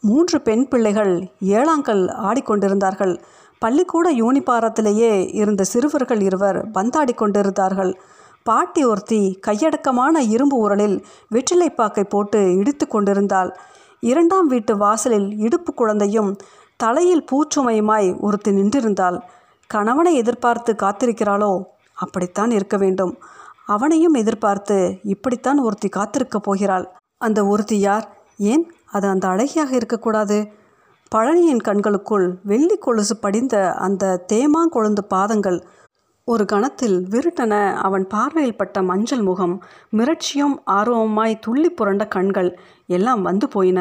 மூன்று 0.00 0.40
பெண் 0.40 0.68
பிள்ளைகள் 0.68 1.28
ஏழாங்கல் 1.40 2.02
ஆடிக்கொண்டிருந்தார்கள். 2.08 3.22
பள்ளிக்கூட 3.58 4.12
யூனிபாரத்திலேயே 4.12 5.34
இருந்த 5.34 5.64
சிறுவர்கள் 5.64 6.20
இருவர் 6.20 6.70
பந்தாடி 6.70 7.14
கொண்டிருந்தார்கள். 7.14 8.00
பாட்டி 8.42 8.84
ஒருத்தி 8.84 9.38
கையடக்கமான 9.46 10.18
இரும்பு 10.18 10.56
உரலில் 10.58 11.04
வெற்றிலைப்பாக்கை 11.34 12.04
போட்டு 12.04 12.56
இடித்து 12.56 12.88
கொண்டிருந்தாள். 12.88 13.56
இரண்டாம் 14.00 14.46
வீட்டு 14.46 14.76
வாசலில் 14.76 15.38
இடுப்பு 15.38 15.74
குழந்தையும் 15.74 16.36
தலையில் 16.76 17.24
பூச்சுமையுமாய் 17.32 18.20
ஒருத்தி 18.20 18.50
நின்றிருந்தாள். 18.50 19.20
கணவனை 19.66 20.14
எதிர்பார்த்து 20.14 20.72
காத்திருக்கிறாளோ? 20.72 21.62
அப்படித்தான் 22.04 22.50
இருக்க 22.50 22.76
வேண்டும். 22.76 23.14
அவனையும் 23.66 24.14
எதிர்பார்த்து 24.14 24.76
இப்படித்தான் 25.04 25.58
ஒருத்தி 25.58 25.88
காத்திருக்கப் 25.88 26.46
போகிறாள். 26.46 26.86
அந்த 27.20 27.40
ஒருத்தி 27.46 27.78
யார்? 27.78 28.06
ஏன் 28.52 28.64
அது 28.90 29.06
அந்த 29.08 29.24
அழகியாக 29.28 29.70
இருக்கக்கூடாது? 29.72 30.38
பழனியின் 31.12 31.64
கண்களுக்குள் 31.68 32.26
வெள்ளி 32.42 32.76
கொலுசு 32.76 33.14
படிந்த 33.16 33.54
அந்த 33.86 34.04
தேமாங்கொழுந்து 34.32 35.02
பாதங்கள் 35.08 35.58
ஒரு 36.28 36.44
கணத்தில் 36.44 36.96
விருட்டன 37.12 37.54
அவன் 37.76 38.04
பார்வையில் 38.06 38.56
பட்ட 38.56 38.82
மஞ்சள் 38.82 39.22
முகம் 39.22 39.54
மிரட்சியும் 39.96 40.54
ஆர்வமாய் 40.70 41.40
துள்ளி 41.40 41.70
புரண்ட 41.70 42.04
கண்கள் 42.06 42.50
எல்லாம் 42.86 43.22
வந்து 43.22 43.46
போயின. 43.48 43.78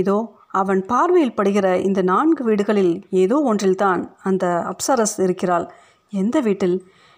இதோ 0.00 0.18
அவன் 0.60 0.80
பார்வையில் 0.86 1.36
படுகிற 1.38 1.68
இந்த 1.78 2.00
நான்கு 2.02 2.42
வீடுகளில் 2.44 2.94
ஏதோ 3.22 3.36
ஒன்றில்தான் 3.50 4.02
அந்த 4.22 4.44
அப்சரஸ் 4.72 5.16
இருக்கிறாள். 5.18 5.66
எந்த 6.12 6.36
வீட்டில்? 6.40 6.76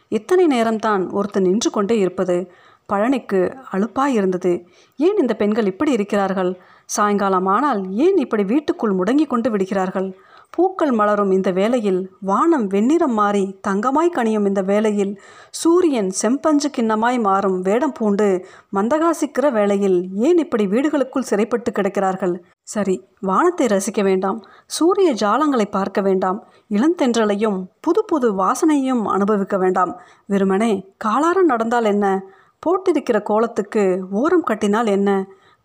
இத்தனை 0.08 0.46
நேரம்தான் 0.46 1.12
ஒருத்தன் 1.12 1.42
நின்று 1.42 1.70
கொண்டே 1.70 1.98
இருப்பது 1.98 2.36
பழனிக்கு 2.92 3.38
அலுப்பாய் 3.72 4.14
இருந்தது 4.18 4.52
ஏன் 4.96 5.16
இந்த 5.16 5.34
பெண்கள் 5.36 5.66
இப்படி 5.66 5.92
இருக்கிறார்கள்? 5.92 6.50
சாயங்காலம் 6.84 7.46
ஆனால் 7.46 7.80
ஏன் 7.90 8.16
இப்படி 8.16 8.44
வீட்டுக்குள் 8.44 8.98
முடங்கி 8.98 9.26
கொண்டு 9.26 9.50
விடுகிறார்கள்? 9.50 10.08
பூக்கள் 10.50 10.90
மலரும் 10.90 11.30
இந்த 11.30 11.50
வேளையில் 11.50 11.98
வானம் 12.20 12.66
வெண்ணிறம் 12.70 13.16
மாறி 13.18 13.42
தங்கமாய் 13.68 14.12
கனியும் 14.12 14.46
இந்த 14.46 14.62
வேளையில் 14.62 15.12
சூரியன் 15.50 16.10
செம்பஞ்சு 16.10 16.68
கிண்ணமாய் 16.76 17.18
மாறும் 17.18 17.58
வேடம் 17.60 17.92
பூண்டு 17.92 18.28
மந்தகாசிக்கிற 18.74 19.52
வேளையில் 19.52 19.98
ஏன் 20.14 20.38
இப்படி 20.38 20.66
வீடுகளுக்குள் 20.66 21.28
சிறைப்பட்டு 21.30 21.72
கிடக்கிறார்கள்? 21.72 22.34
சரி 22.62 22.96
வானத்தை 23.20 23.66
ரசிக்க 23.66 24.02
வேண்டாம் 24.02 24.38
சூரிய 24.66 25.10
ஜாலங்களை 25.12 25.64
பார்க்க 25.70 26.00
வேண்டாம் 26.00 26.38
இளந்தென்றலையும் 26.70 27.58
புது 27.80 28.04
புது 28.04 28.30
வாசனையும் 28.34 29.04
அனுபவிக்க 29.06 29.56
வேண்டாம். 29.58 29.92
வெறுமனே 30.26 30.72
காலார 31.04 31.42
நடந்தால் 31.42 31.84
என்ன? 31.84 32.06
போட்டிருக்கிற 32.62 33.18
கோலத்துக்கு 33.22 33.84
ஓரம் 34.10 34.42
கட்டினால் 34.42 34.86
என்ன? 34.86 35.10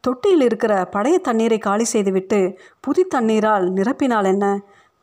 தொட்டியில் 0.03 0.41
இருக்கிற 0.41 0.73
பழைய 0.85 1.19
தண்ணீரை 1.19 1.57
காலி 1.57 1.83
செய்துவிட்டு 1.83 2.39
புதி 2.79 3.03
தண்ணீரால் 3.03 3.65
நிரப்பினால் 3.73 4.25
என்ன? 4.25 4.45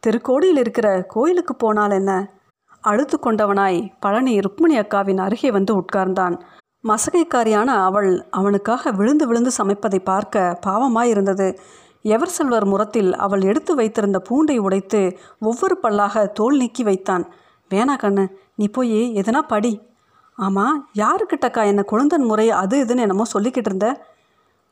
திருக்கோடியில் 0.07 0.59
இருக்கிற 0.59 1.03
கோயிலுக்கு 1.09 1.55
போனால் 1.55 1.91
என்ன? 1.91 2.13
அழுத்து 2.81 3.17
கொண்டவனாய் 3.19 3.79
பழனி 4.01 4.41
ருக்மிணி 4.41 4.79
அக்காவின் 4.79 5.21
அருகே 5.21 5.51
வந்து 5.51 5.73
உட்கார்ந்தான். 5.75 6.37
மசகைக்காரியான 6.85 7.71
அவள் 7.85 8.11
அவனுக்காக 8.31 8.91
விழுந்து 8.91 9.27
விழுந்து 9.27 9.51
சமைப்பதை 9.59 10.01
பார்க்க 10.05 10.59
பாவமாயிருந்தது. 10.67 11.49
எவர் 12.03 12.29
செல்வர் 12.29 12.65
முரத்தில் 12.65 13.11
அவள் 13.17 13.41
எடுத்து 13.41 13.75
வைத்திருந்த 13.75 14.19
பூண்டை 14.29 14.59
உடைத்து 14.59 15.19
ஒவ்வொரு 15.41 15.79
பல்லாக 15.83 16.33
தோல் 16.33 16.57
நீக்கி 16.57 16.83
வைத்தான். 16.83 17.25
வேணா 17.71 17.97
கண்ணு 17.99 18.25
நீ 18.55 18.69
போய் 18.69 19.01
எதனா 19.21 19.39
படி. 19.39 19.73
ஆமாம் 20.39 20.89
யாருக்கிட்டக்கா 20.95 21.65
என்ன 21.65 21.83
குழந்தன் 21.83 22.25
முறை 22.25 22.51
அது 22.51 22.85
இதுன்னு 22.85 23.01
என்னமோ 23.01 23.25
சொல்லிக்கிட்டு 23.33 23.71
இருந்த? 23.71 23.89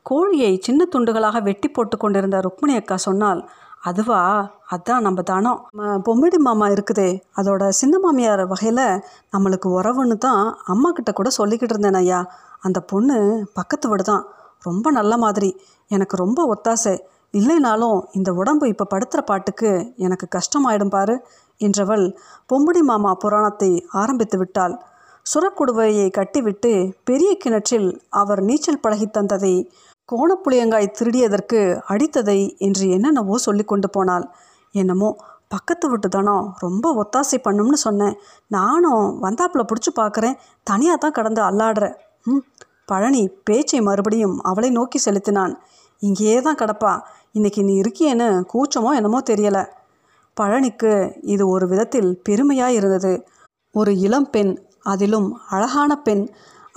கோழியை 0.01 0.51
சின்ன 0.57 0.81
துண்டுகளாக 0.95 1.37
வெட்டி 1.43 1.67
போட்டு 1.67 1.97
கொண்டிருந்த 1.97 2.37
ருக்மிணி 2.39 2.75
அக்கா 2.75 2.97
சொன்னால் 2.97 3.41
அதுவா? 3.81 4.51
அதான் 4.71 4.99
நம்ம 4.99 5.21
தானம். 5.21 5.67
ம- 5.77 5.99
பொம்மிடி 6.05 6.37
மாமா 6.37 6.67
இருக்குதே 6.67 7.21
அதோட 7.35 7.69
சின்ன 7.69 7.99
மாமியார் 7.99 8.47
வகையில் 8.47 9.01
நம்மளுக்கு 9.37 9.65
உறவுன்னு 9.65 10.17
தான் 10.17 10.57
அம்மா 10.65 10.91
கிட்ட 10.91 11.11
கூட 11.11 11.29
சொல்லிக்கிட்டு 11.37 11.69
இருந்தேன் 11.69 11.93
ஐயா. 11.93 12.25
அந்த 12.61 12.79
பொண்ணு 12.79 13.47
பக்கத்து 13.53 13.89
வீடு 13.89 14.03
தான். 14.03 14.25
ரொம்ப 14.59 14.91
நல்ல 14.91 15.17
மாதிரி. 15.17 15.61
எனக்கு 15.87 16.17
ரொம்ப 16.17 16.55
ஒத்தாசை. 16.55 16.99
இல்லைனாலும் 17.31 18.01
இந்த 18.11 18.33
உடம்பு 18.33 18.67
இப்போ 18.67 18.85
படுத்துகிற 18.85 19.25
பாட்டுக்கு 19.25 19.93
எனக்கு 19.97 20.27
கஷ்டமாயிடும் 20.31 20.89
பாரு 20.89 21.25
என்றவள் 21.59 22.15
பொம்புடி 22.53 22.79
மாமா 22.81 23.13
புராணத்தை 23.13 23.85
ஆரம்பித்து 23.91 24.37
விட்டாள். 24.37 24.81
சுரக்குடுவையை 25.33 26.11
கட்டிவிட்டு 26.11 26.93
பெரிய 27.03 27.37
கிணற்றில் 27.37 28.01
அவர் 28.09 28.41
நீச்சல் 28.41 28.79
பழகி 28.79 29.07
தந்ததை 29.07 29.69
கோணப்புளியங்காய் 30.09 30.95
திருடியதற்கு 30.97 31.59
அடித்ததை 31.93 32.39
என்று 32.57 32.85
என்னென்னவோ 32.95 33.35
சொல்லி 33.45 33.63
கொண்டு 33.63 33.87
போனாள். 33.89 34.25
என்னமோ 34.75 35.09
பக்கத்து 35.53 35.85
வீட்டு 35.89 36.07
தானோ 36.07 36.35
ரொம்ப 36.63 36.85
ஒத்தாசை 37.01 37.37
பண்ணும்னு 37.47 37.77
சொன்னேன். 37.85 38.15
நானும் 38.47 39.05
வந்தாப்புல 39.25 39.63
பிடிச்சி 39.69 39.91
பார்க்குறேன் 39.99 40.37
தனியாக 40.67 40.97
தான் 41.03 41.15
கடந்து 41.17 41.41
அல்லாடுற. 41.49 41.85
ம் 42.25 42.43
பழனி 42.91 43.23
பேச்சை 43.47 43.79
மறுபடியும் 43.81 44.35
அவளை 44.49 44.69
நோக்கி 44.69 44.99
செலுத்தினான். 45.05 45.53
இங்கேயே 46.01 46.37
தான் 46.41 46.59
கிடப்பா. 46.61 46.93
இன்னைக்கு 47.31 47.61
நீ 47.63 47.73
இருக்கியேன்னு 47.81 48.27
கூச்சமோ 48.53 48.91
என்னமோ 48.99 49.19
தெரியலை. 49.31 49.63
பழனிக்கு 50.37 50.91
இது 51.33 51.43
ஒரு 51.55 51.65
விதத்தில் 51.67 52.09
பெருமையாக 52.27 52.77
இருந்தது 52.79 53.13
ஒரு 53.75 53.91
இளம் 54.07 54.29
பெண் 54.35 54.53
அதிலும் 54.93 55.29
அழகான 55.55 55.91
பெண். 56.07 56.23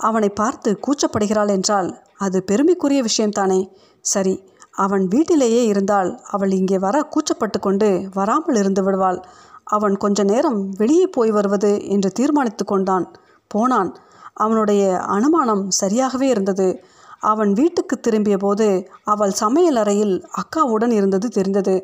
அவனை 0.07 0.29
பார்த்து 0.41 0.69
கூச்சப்படுகிறாள் 0.85 1.51
என்றால் 1.57 1.89
அது 2.21 2.37
பெருமைக்குரிய 2.43 3.01
விஷயம்தானே? 3.03 3.59
சரி 4.05 4.35
அவன் 4.77 5.03
வீட்டிலேயே 5.07 5.61
இருந்தால் 5.65 6.11
அவள் 6.31 6.51
இங்கே 6.51 6.77
வர 6.77 6.97
கூச்சப்பட்டு 7.13 7.59
கொண்டு 7.59 7.89
வராமல் 8.13 8.55
இருந்து 8.55 8.81
விடுவாள். 8.83 9.19
அவன் 9.67 9.95
கொஞ்ச 9.97 10.23
நேரம் 10.23 10.59
வெளியே 10.77 11.07
போய் 11.07 11.31
வருவது 11.31 11.71
என்று 11.85 12.09
தீர்மானித்து 12.11 12.63
கொண்டான். 12.65 13.05
போனான். 13.51 13.91
அவனுடைய 14.35 14.83
அனுமானம் 15.07 15.63
சரியாகவே 15.81 16.27
இருந்தது. 16.33 16.67
அவன் 17.23 17.51
வீட்டுக்கு 17.53 17.95
திரும்பிய 17.99 18.37
போது 18.37 18.67
அவள் 19.03 19.33
சமையல் 19.33 19.79
அறையில் 19.81 20.15
அக்காவுடன் 20.41 20.93
இருந்தது 20.99 21.27
தெரிந்தது. 21.27 21.75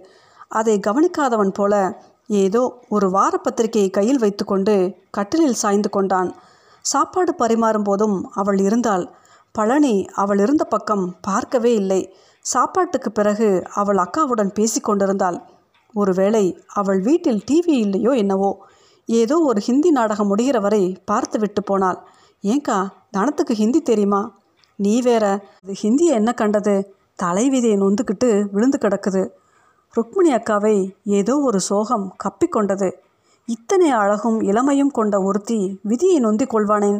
அதை 0.51 0.75
கவனிக்காதவன் 0.79 1.53
போல 1.53 1.73
ஏதோ 2.39 2.61
ஒரு 2.89 3.07
வார 3.09 3.33
பத்திரிகையை 3.37 3.89
கையில் 3.89 4.23
வைத்துக்கொண்டு 4.23 4.75
கட்டிலில் 5.11 5.61
சாய்ந்து 5.61 5.89
கொண்டான். 5.89 6.29
சாப்பாடு 6.85 7.31
பரிமாறும் 7.39 7.87
போதும் 7.89 8.17
அவள் 8.33 8.59
இருந்தாள். 8.59 9.05
பழனி 9.57 9.95
அவள் 10.13 10.39
இருந்த 10.39 10.63
பக்கம் 10.63 11.05
பார்க்கவே 11.21 11.71
இல்லை. 11.73 12.01
சாப்பாட்டுக்கு 12.45 13.09
பிறகு 13.11 13.47
அவள் 13.73 13.99
அக்காவுடன் 14.03 14.51
பேசி 14.53 14.79
கொண்டிருந்தாள். 14.79 15.37
ஒருவேளை 15.93 16.45
அவள் 16.73 16.99
வீட்டில் 17.01 17.41
டிவி 17.51 17.75
இல்லையோ 17.85 18.11
என்னவோ 18.23 18.51
ஏதோ 19.09 19.35
ஒரு 19.49 19.59
ஹிந்தி 19.67 19.89
நாடகம் 19.89 20.29
முடிகிற 20.31 20.57
வரை 20.61 20.83
பார்த்து 21.05 21.37
விட்டு 21.39 21.61
போனாள். 21.63 21.99
ஏங்கா 22.43 22.77
தனத்துக்கு 23.11 23.53
ஹிந்தி 23.55 23.79
தெரியுமா? 23.81 24.21
நீ 24.79 24.93
வேற 25.01 25.25
அது 25.63 25.75
ஹிந்தியை 25.83 26.13
என்ன 26.19 26.31
கண்டது? 26.31 26.75
தலைவிதியை 27.15 27.77
நொந்துக்கிட்டு 27.83 28.29
விழுந்து 28.53 28.77
கிடக்குது. 28.81 29.21
ருக்மிணி 29.93 30.31
அக்காவை 30.33 30.75
ஏதோ 31.19 31.35
ஒரு 31.49 31.59
சோகம் 31.59 32.05
கப்பிக்கொண்டது 32.23 32.89
இத்தனை 33.49 33.89
அழகும் 33.99 34.39
இளமையும் 34.41 34.95
கொண்ட 34.97 35.15
ஒருத்தி 35.21 35.59
விதியை 35.81 36.17
நொந்திக் 36.25 36.53
கொள்வானேன்? 36.53 36.99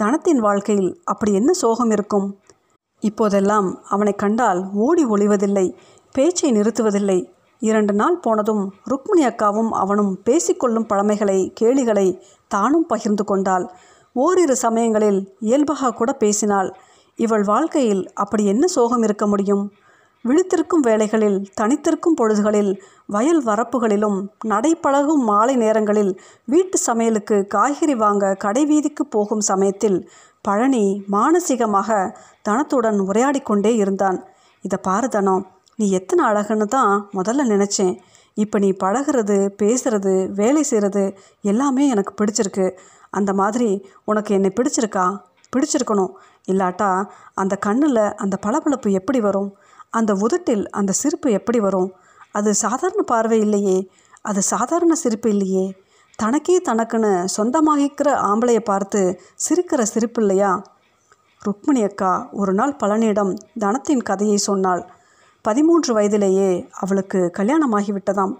தனத்தின் 0.00 0.38
வாழ்க்கையில் 0.38 1.00
அப்படி 1.04 1.34
என்ன 1.34 1.52
சோகம் 1.52 1.90
இருக்கும்? 1.90 2.26
இப்போதெல்லாம் 3.00 3.78
அவனை 3.88 4.12
கண்டால் 4.12 4.60
ஓடி 4.74 5.04
ஒளிவதில்லை 5.06 5.74
பேச்சை 6.12 6.52
நிறுத்துவதில்லை. 6.52 7.16
இரண்டு 7.60 7.92
நாள் 7.92 8.18
போனதும் 8.18 8.62
ருக்மிணி 8.84 9.26
அக்காவும் 9.26 9.68
அவனும் 9.68 10.12
பேசிக்கொள்ளும் 10.24 10.86
பழமைகளை 10.86 11.52
கேளிகளை 11.60 12.06
தானும் 12.48 12.86
பகிர்ந்து 12.86 13.24
கொண்டாள். 13.24 13.66
ஓரிரு 14.12 14.56
சமயங்களில் 14.56 15.20
இயல்பாக 15.40 15.92
கூட 15.92 16.12
பேசினாள். 16.12 16.70
இவள் 17.18 17.42
வாழ்க்கையில் 17.42 18.12
அப்படி 18.14 18.46
என்ன 18.46 18.66
சோகம் 18.66 19.02
இருக்க 19.02 19.26
முடியும்? 19.26 19.72
விழித்திருக்கும் 20.28 20.84
வேளைகளில் 20.86 21.36
தனித்திருக்கும் 21.60 22.16
பொழுதுகளில் 22.20 22.72
வயல் 23.06 23.42
வரப்புகளிலும் 23.44 24.18
நடைப்பழகும் 24.46 25.22
மாலை 25.30 25.54
நேரங்களில் 25.56 26.10
வீட்டு 26.44 26.78
சமையலுக்கு 26.78 27.36
காய்கறி 27.46 27.94
வாங்க 27.94 28.34
கடை 28.44 28.64
வீதிக்கு 28.66 29.04
போகும் 29.06 29.44
சமயத்தில் 29.50 29.98
பழனி 30.40 30.84
மானசீகமாக 31.12 31.90
தனத்துடன் 32.42 32.98
உரையாடி 33.00 33.40
கொண்டே 33.40 33.72
இருந்தான். 33.76 34.18
இதை 34.64 34.78
பாரு 34.82 35.08
தனம் 35.08 35.42
நீ 35.76 35.86
எத்தனை 35.90 36.22
அழகுன்னு 36.30 36.66
தான் 36.76 36.92
முதல்ல 37.16 37.46
நினச்சேன். 37.54 37.94
இப்போ 38.34 38.56
நீ 38.58 38.70
பழகிறது 38.84 39.36
பேசுறது 39.62 40.12
வேலை 40.40 40.62
செய்கிறது 40.62 41.04
எல்லாமே 41.52 41.84
எனக்கு 41.88 42.12
பிடிச்சிருக்கு. 42.20 42.66
அந்த 43.10 43.32
மாதிரி 43.32 43.70
உனக்கு 44.04 44.30
என்னை 44.34 44.50
பிடிச்சிருக்கா? 44.56 45.06
பிடிச்சிருக்கணும். 45.52 46.12
இல்லாட்டா 46.52 46.90
அந்த 47.34 47.54
கண்ணில் 47.66 48.04
அந்த 48.16 48.36
பளபளப்பு 48.46 48.90
எப்படி 49.00 49.20
வரும்? 49.20 49.50
அந்த 49.90 50.14
உதட்டில் 50.14 50.70
அந்த 50.70 50.92
சிரிப்பு 50.92 51.30
எப்படி 51.30 51.60
வரும்? 51.60 51.92
அது 52.32 52.54
சாதாரண 52.54 53.02
பார்வை 53.02 53.38
இல்லையே. 53.38 53.90
அது 54.22 54.42
சாதாரண 54.42 54.94
சிரிப்பு 54.94 55.28
இல்லையே. 55.28 55.74
தனக்கே 56.16 56.60
தனக்குன்னு 56.60 57.26
சொந்தமாகிக்கிற 57.36 58.08
ஆம்பளையை 58.08 58.60
பார்த்து 58.60 59.20
சிரிக்கிற 59.34 59.82
சிரிப்பு 59.82 60.20
இல்லையா? 60.20 60.62
ருக்மிணி 61.40 61.82
அக்கா 61.82 62.28
ஒரு 62.32 62.54
நாள் 62.54 62.76
பழனியிடம் 62.84 63.36
தனத்தின் 63.58 64.02
கதையை 64.02 64.36
சொன்னாள். 64.36 64.90
பதிமூன்று 65.42 65.94
வயதிலேயே 65.94 66.68
அவளுக்கு 66.72 67.32
கல்யாணமாகிவிட்டதாம். 67.38 68.34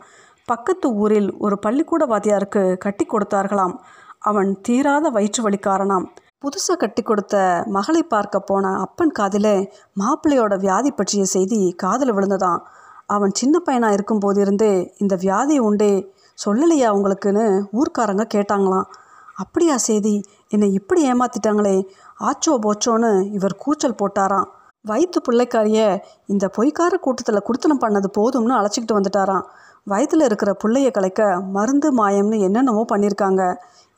பக்கத்து 0.45 0.93
ஊரில் 0.93 1.37
ஒரு 1.37 1.59
பள்ளிக்கூட 1.59 2.07
வாத்தியாருக்கு 2.07 2.77
கட்டி 2.77 3.07
கொடுத்தார்களாம். 3.07 3.77
அவன் 4.19 4.61
தீராத 4.61 5.09
வயிற்று 5.09 5.51
வலிக்காரனாம் 5.51 6.07
புதுசாக 6.45 6.79
கட்டி 6.79 7.03
கொடுத்த 7.03 7.37
மகளை 7.67 8.01
பார்க்க 8.05 8.39
போன 8.41 8.65
அப்பன் 8.79 9.13
காதில் 9.13 9.55
மாப்பிள்ளையோட 9.97 10.55
வியாதி 10.57 10.91
பற்றிய 10.91 11.23
செய்தி 11.27 11.59
காதில் 11.77 12.13
விழுந்ததான் 12.17 12.61
அவன் 13.07 13.33
சின்ன 13.35 13.55
பையனாக 13.59 13.97
இருக்கும் 13.97 14.21
போதிருந்தே 14.25 14.71
இந்த 14.99 15.15
வியாதி 15.17 15.57
உண்டே 15.59 15.91
சொல்லலையா 16.39 16.89
உங்களுக்குன்னு 16.97 17.47
ஊர்க்காரங்க 17.79 18.25
கேட்டாங்களாம். 18.35 18.87
அப்படியா 19.37 19.77
செய்தி 19.87 20.15
என்னை 20.49 20.69
இப்படி 20.73 21.01
ஏமாத்திட்டாங்களே 21.11 21.77
ஆச்சோ 22.21 22.55
போச்சோன்னு 22.67 23.11
இவர் 23.37 23.57
கூச்சல் 23.57 23.99
போட்டாராம். 24.03 24.49
வயிற்று 24.85 25.21
பிள்ளைக்காரிய 25.29 25.81
இந்த 26.27 26.45
பொய்க்கார 26.57 26.95
கூட்டத்தில் 26.99 27.47
குடுத்தனம் 27.49 27.83
பண்ணது 27.85 28.11
போதும்னு 28.19 28.59
அழைச்சிக்கிட்டு 28.59 28.99
வந்துட்டாராம். 28.99 29.45
வயிற்றில் 29.87 30.27
இருக்கிற 30.29 30.51
பிள்ளைய 30.63 30.89
கலைக்க 30.91 31.23
மருந்து 31.57 31.91
மாயம்னு 32.01 32.39
என்னென்னவோ 32.47 32.85
பண்ணியிருக்காங்க 32.93 33.43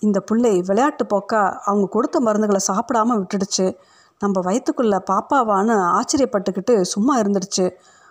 இந்த 0.01 0.21
பிள்ளை 0.21 0.61
விளையாட்டு 0.61 1.05
போக்கா 1.05 1.53
அவங்க 1.65 1.89
கொடுத்த 1.91 2.21
மருந்துகளை 2.21 2.59
சாப்பிடாம 2.73 3.25
விட்டுடுச்சு. 3.25 3.77
நம்ம 4.19 4.41
வயிற்றுக்குள்ளே 4.41 4.99
பாப்பாவான்னு 5.11 6.01
ஆச்சரியப்பட்டுக்கிட்டு 6.01 6.81
சும்மா 6.81 7.21
இருந்துடுச்சு. 7.21 7.71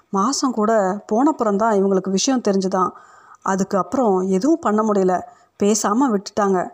மாதம் 0.09 0.51
கூட 0.51 1.01
போனப்புறம்தான் 1.11 1.75
இவங்களுக்கு 1.79 2.09
விஷயம் 2.09 2.41
தெரிஞ்சுதான். 2.47 2.89
அதுக்கு 3.41 3.77
அப்புறம் 3.77 4.21
எதுவும் 4.21 4.59
பண்ண 4.59 4.83
முடியல. 4.83 5.21
பேசாமல் 5.57 6.11
விட்டுட்டாங்க. 6.11 6.67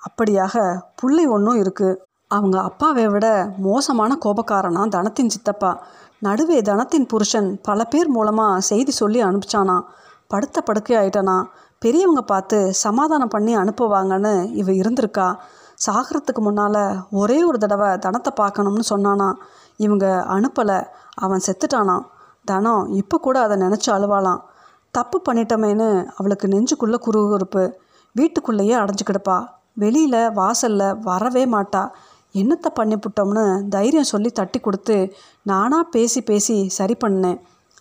அப்படியாக 0.00 0.80
புள்ளை 0.96 1.26
ஒன்றும் 1.26 1.62
இருக்குது 1.62 1.96
அவங்க 2.28 2.60
அப்பாவை 2.60 3.08
விட 3.08 3.50
மோசமான 3.58 4.18
கோபக்காரனா 4.24 4.88
தனத்தின் 4.88 5.28
சித்தப்பா. 5.28 5.82
நடுவே 6.18 6.62
தனத்தின் 6.62 7.06
புருஷன் 7.06 7.60
பல 7.62 7.84
பேர் 7.84 8.08
மூலமாக 8.08 8.60
செய்தி 8.60 8.90
சொல்லி 8.90 9.22
அனுப்பிச்சானா. 9.22 9.82
படுத்த 10.28 10.60
படுக்கை 10.60 10.96
ஆயிட்டானா 10.96 11.44
பெரியவங்க 11.82 12.22
பார்த்து 12.22 12.56
சமாதானம் 12.84 13.30
பண்ணி 13.34 13.52
அனுப்புவாங்கன்னு 13.56 14.32
இவ 14.60 14.72
இருந்திருக்கா. 14.72 15.28
சாகிறதுக்கு 15.86 16.40
முன்னால் 16.46 16.82
ஒரே 17.10 17.38
ஒரு 17.44 17.58
தடவை 17.58 17.88
தனத்தை 17.96 18.30
பார்க்கணும்னு 18.40 18.84
சொன்னானா. 18.90 19.28
இவங்க 19.76 20.06
அனுப்பலை. 20.36 20.78
அவன் 21.14 21.44
செத்துட்டானான் 21.46 22.04
தனம் 22.44 22.82
இப்போ 23.00 23.16
கூட 23.18 23.36
அதை 23.40 23.56
நினச்சி 23.64 23.88
அழுவாளாம். 23.96 24.42
தப்பு 24.94 25.16
பண்ணிட்டோமேன்னு 25.28 25.88
அவளுக்கு 26.16 26.46
நெஞ்சுக்குள்ளே 26.48 27.00
குறுகுறுப்பு 27.06 27.64
வீட்டுக்குள்ளேயே 28.16 28.76
அடைஞ்சு 28.82 29.06
கிடப்பா. 29.06 29.38
வெளியில் 29.74 30.20
வாசலில் 30.32 30.98
வரவே 31.08 31.46
மாட்டா. 31.56 31.82
என்னத்தை 32.34 32.70
பண்ணிவிட்டோம்னு 32.78 33.44
தைரியம் 33.74 34.12
சொல்லி 34.14 34.30
தட்டி 34.30 34.58
கொடுத்து 34.60 34.96
நானாக 35.42 35.84
பேசி 35.94 36.20
பேசி 36.22 36.56
சரி 36.78 36.96
பண்ணேன். 37.04 37.38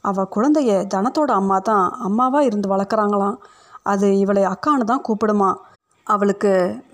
அவள் 0.09 0.33
குழந்தைய 0.35 0.73
தனத்தோட 0.93 1.31
அம்மா 1.41 1.57
தான் 1.59 1.85
அம்மாவாக 2.07 2.47
இருந்து 2.49 2.67
வளர்க்குறாங்களாம். 2.75 3.37
அது 3.91 4.07
இவளை 4.19 4.43
அக்கான்னு 4.43 4.89
தான் 4.91 5.05
கூப்பிடுமா. 5.07 5.49
அவளுக்கு 6.07 6.51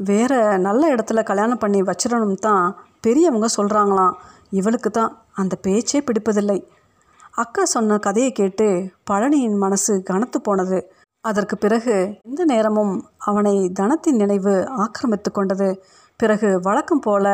வேற 0.09 0.33
நல்ல 0.57 0.83
இடத்துல 0.95 1.19
கல்யாணம் 1.23 1.57
பண்ணி 1.57 1.81
வச்சிடணும் 1.81 2.43
தான் 2.47 2.65
பெரியவங்க 3.01 3.47
சொல்கிறாங்களாம் 3.57 4.15
இவளுக்கு 4.49 4.89
தான் 4.89 5.11
அந்த 5.33 5.53
பேச்சே 5.55 5.99
பிடிப்பதில்லை. 5.99 6.59
அக்கா 7.35 7.63
சொன்ன 7.65 7.97
கதையை 7.97 8.31
கேட்டு 8.31 8.67
பழனியின் 9.09 9.57
மனசு 9.57 9.93
கனத்து 10.09 10.37
போனது. 10.41 10.77
அதற்கு 11.23 11.55
பிறகு 11.57 11.95
எந்த 12.21 12.41
நேரமும் 12.45 12.93
அவனை 13.29 13.55
தனத்தின் 13.79 14.19
நினைவு 14.23 14.53
ஆக்கிரமித்து 14.83 15.29
கொண்டது. 15.31 15.69
பிறகு 16.19 16.49
வழக்கம் 16.63 17.03
போல 17.05 17.25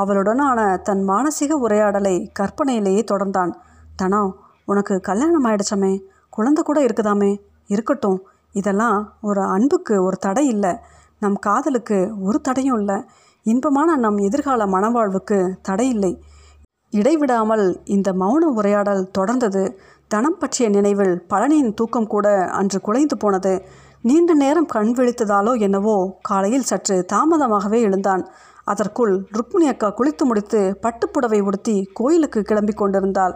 அவளுடனான 0.00 0.58
தன் 0.88 1.02
மானசீக 1.08 1.52
உரையாடலை 1.66 2.16
கற்பனையிலேயே 2.40 3.02
தொடர்ந்தான். 3.12 3.52
தனம் 3.96 4.30
உனக்கு 4.64 4.94
கல்யாணம் 5.00 5.46
ஆயிடுச்சமே. 5.46 5.92
குழந்தை 6.30 6.62
கூட 6.64 6.78
இருக்குதாமே? 6.86 7.32
இருக்கட்டும். 7.70 8.18
இதெல்லாம் 8.58 9.16
ஒரு 9.20 9.42
அன்புக்கு 9.42 10.02
ஒரு 10.02 10.16
தடை 10.16 10.46
இல்லை. 10.46 10.76
நம் 11.20 11.38
காதலுக்கு 11.38 12.12
ஒரு 12.20 12.40
தடையும் 12.40 12.78
இல்லை. 12.78 13.04
இன்பமான 13.42 13.96
நம் 13.96 14.16
எதிர்கால 14.16 14.64
மனவாழ்வுக்கு 14.64 15.54
தடை 15.62 15.88
இல்லை. 15.88 16.22
இடைவிடாமல் 16.90 17.80
இந்த 17.84 18.12
மௌன 18.12 18.44
உரையாடல் 18.54 19.10
தொடர்ந்தது. 19.18 19.74
தனம் 20.08 20.38
பற்றிய 20.38 20.68
நினைவில் 20.68 21.26
பழனியின் 21.30 21.74
தூக்கம் 21.74 22.06
கூட 22.06 22.46
அன்று 22.46 22.80
குலைந்து 22.80 23.16
போனது. 23.16 23.62
நீண்ட 24.02 24.34
நேரம் 24.34 24.66
கண் 24.66 24.94
விழித்ததாலோ 24.96 25.60
என்னவோ 25.60 26.18
காலையில் 26.22 26.62
சற்று 26.62 27.06
தாமதமாகவே 27.12 27.80
எழுந்தான். 27.80 28.28
அதற்குள் 28.64 29.28
ருக்மிணி 29.30 29.68
அக்கா 29.68 29.94
குளித்து 29.96 30.24
முடித்து 30.24 30.78
பட்டுப்புடவை 30.82 31.40
உடுத்தி 31.40 31.90
கோயிலுக்கு 31.94 32.42
கிளம்பி 32.42 32.72
கொண்டிருந்தாள். 32.72 33.34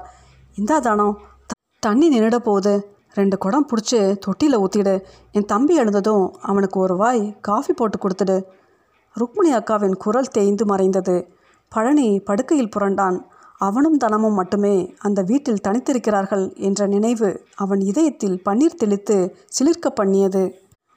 இந்தா 0.55 0.79
தானோ 0.79 1.13
த- 1.47 1.79
தண்ணி 1.79 2.21
நின்றுட 2.21 2.37
போகுது. 2.37 2.92
ரெண்டு 3.15 3.39
குடம் 3.39 3.67
பிடிச்சி 3.71 3.99
தொட்டியில் 4.19 4.59
ஊற்றிடு 4.59 4.95
என் 5.33 5.45
தம்பி 5.45 5.75
எழுந்ததும் 5.75 6.25
அவனுக்கு 6.41 6.81
ஒரு 6.81 6.97
வாய் 6.97 7.23
காஃபி 7.41 7.73
போட்டு 7.73 7.99
கொடுத்துடு. 7.99 8.37
ருக்மிணி 9.17 9.51
அக்காவின் 9.57 9.97
குரல் 9.97 10.31
தேய்ந்து 10.31 10.65
மறைந்தது. 10.67 11.17
பழனி 11.73 12.21
படுக்கையில் 12.21 12.73
புரண்டான். 12.77 13.19
அவனும் 13.59 13.97
தனமும் 13.97 14.35
மட்டுமே 14.35 14.95
அந்த 14.99 15.23
வீட்டில் 15.23 15.65
தனித்திருக்கிறார்கள் 15.69 16.57
என்ற 16.57 16.87
நினைவு 16.87 17.29
அவன் 17.55 17.81
இதயத்தில் 17.81 18.43
பன்னீர் 18.49 18.81
தெளித்து 18.83 19.37
சிலிர்க்க 19.59 19.91
பண்ணியது. 19.91 20.43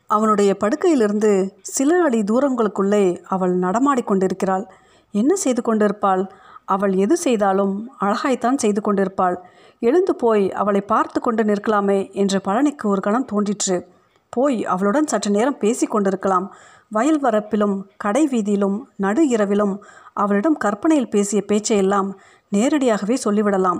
அவனுடைய 0.09 0.51
படுக்கையிலிருந்து 0.63 1.31
சில 1.61 1.99
அடி 2.01 2.19
தூரங்களுக்குள்ளே 2.21 3.03
அவள் 3.27 3.53
நடமாடிக்கொண்டிருக்கிறாள் 3.59 4.65
என்ன 5.13 5.35
செய்து 5.35 5.61
கொண்டிருப்பாள்? 5.61 6.23
அவள் 6.65 6.93
எது 6.93 7.17
செய்தாலும் 7.17 7.91
அழகாய்த்தான் 8.01 8.57
செய்து 8.57 8.81
கொண்டிருப்பாள். 8.81 9.37
எழுந்து 9.79 10.15
போய் 10.15 10.51
அவளை 10.51 10.81
பார்த்து 10.81 11.21
கொண்டு 11.21 11.43
நிற்கலாமே 11.43 12.11
என்று 12.11 12.41
பழனிக்கு 12.45 12.83
ஒரு 12.83 13.01
கணம் 13.01 13.25
தோன்றிற்று. 13.25 13.87
போய் 14.29 14.65
அவளுடன் 14.65 15.07
சற்று 15.07 15.31
நேரம் 15.31 15.57
பேசி 15.57 15.87
கொண்டிருக்கலாம். 15.87 16.53
வயல் 16.89 17.21
வரப்பிலும் 17.21 17.83
கடை 17.97 18.27
வீதியிலும் 18.27 18.79
நடு 18.95 19.27
இரவிலும் 19.27 19.83
அவளிடம் 20.13 20.57
கற்பனையில் 20.57 21.09
பேசிய 21.09 21.43
பேச்சையெல்லாம் 21.47 22.13
நேரடியாகவே 22.49 23.17
சொல்லிவிடலாம். 23.23 23.79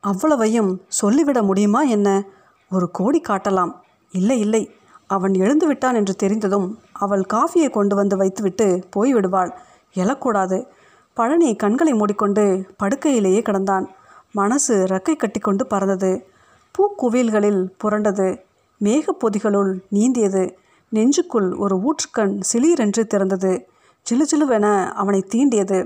அவ்வளவையும் 0.00 0.80
சொல்லிவிட 0.88 1.42
முடியுமா 1.42 1.82
என்ன? 1.82 2.24
ஒரு 2.70 2.90
கோடி 2.90 3.22
காட்டலாம். 3.28 3.72
இல்லை 4.10 4.40
இல்லை. 4.40 4.70
அவன் 5.06 5.34
எழுந்து 5.34 5.66
விட்டான் 5.66 5.94
என்று 5.94 6.14
தெரிந்ததும் 6.14 6.78
அவள் 6.92 7.22
காஃபியை 7.34 7.70
கொண்டு 7.70 7.94
வந்து 7.94 8.16
வைத்துவிட்டு 8.16 8.84
போய்விடுவாள். 8.96 9.50
எழக்கூடாது. 9.94 10.66
பழனி 11.14 11.56
கண்களை 11.56 11.92
மூடிக்கொண்டு 11.92 12.66
படுக்கையிலேயே 12.76 13.40
கிடந்தான். 13.40 13.86
மனசு 14.36 14.74
ரெக்கை 14.84 15.16
கட்டிக்கொண்டு 15.16 15.66
பறந்தது. 15.66 16.10
பூக்குவியல்களில் 16.70 17.68
புரண்டது. 17.84 18.28
மேகப்பொதிகளுள் 18.84 19.72
நீந்தியது. 19.92 20.42
நெஞ்சுக்குள் 20.92 21.56
ஒரு 21.58 21.76
ஊற்றுக்கண் 21.76 22.40
சிலீரென்று 22.52 23.06
திறந்தது. 23.06 23.64
ஜிலுஜிலுவென 24.10 24.92
அவனை 24.92 25.24
தீண்டியது. 25.34 25.78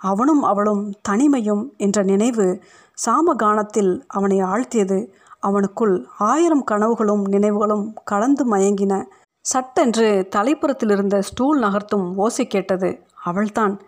அவனும் 0.00 0.42
அவளும் 0.42 0.94
தனிமையும் 1.08 1.76
என்ற 1.76 2.02
நினைவு 2.02 2.60
சாமகானத்தில் 3.06 4.00
அவனை 4.06 4.38
ஆழ்த்தியது. 4.42 5.08
அவனுக்குள் 5.42 6.04
ஆயிரம் 6.18 6.64
கனவுகளும் 6.70 7.28
நினைவுகளும் 7.28 7.94
கலந்து 8.04 8.56
மயங்கின. 8.56 9.04
சட்டென்று 9.40 10.28
தலைப்புறத்தில் 10.36 10.92
இருந்த 10.92 11.20
ஸ்டூல் 11.20 11.62
நகர்த்தும் 11.62 12.14
ஓசை 12.16 12.46
கேட்டது. 12.46 13.02
அவள்தான். 13.24 13.80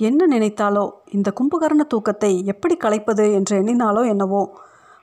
என்ன 0.00 0.38
நினைத்தாலோ 0.38 0.90
இந்த 1.10 1.32
கும்பகர்ண 1.40 1.80
தூக்கத்தை 1.88 2.44
எப்படி 2.44 2.76
கலைப்பது 2.76 3.34
என்று 3.34 3.56
எண்ணினாலோ 3.56 4.08
என்னவோ 4.08 4.58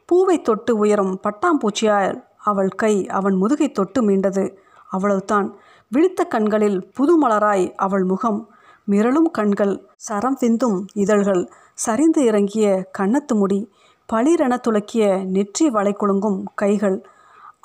பூவை 0.05 0.41
தொட்டு 0.41 0.77
உயரும் 0.77 1.19
பட்டாம்பூச்சியால் 1.23 2.23
அவள் 2.37 2.69
கை 2.69 3.07
அவன் 3.07 3.35
முதுகை 3.35 3.71
தொட்டு 3.71 4.09
மீண்டது. 4.09 4.55
அவ்வளவுதான். 4.89 5.55
விழித்த 5.87 6.23
கண்களில் 6.23 6.91
புது 6.93 7.27
மலராய் 7.27 7.73
அவள் 7.75 8.03
முகம். 8.03 8.49
மிரளும் 8.89 9.31
கண்கள் 9.31 9.89
சரம் 9.95 10.37
விந்தும் 10.41 10.85
இதழ்கள். 10.93 11.49
சரிந்து 11.73 12.23
இறங்கிய 12.23 12.91
கன்னத்து 12.97 13.35
முடி 13.35 13.71
பளிரென 14.13 14.57
துளக்கிய 14.67 15.25
நெற்றி 15.25 15.69
வளைக்குழுங்கும் 15.69 15.95
குலுங்கும் 15.97 16.43
கைகள். 16.55 17.05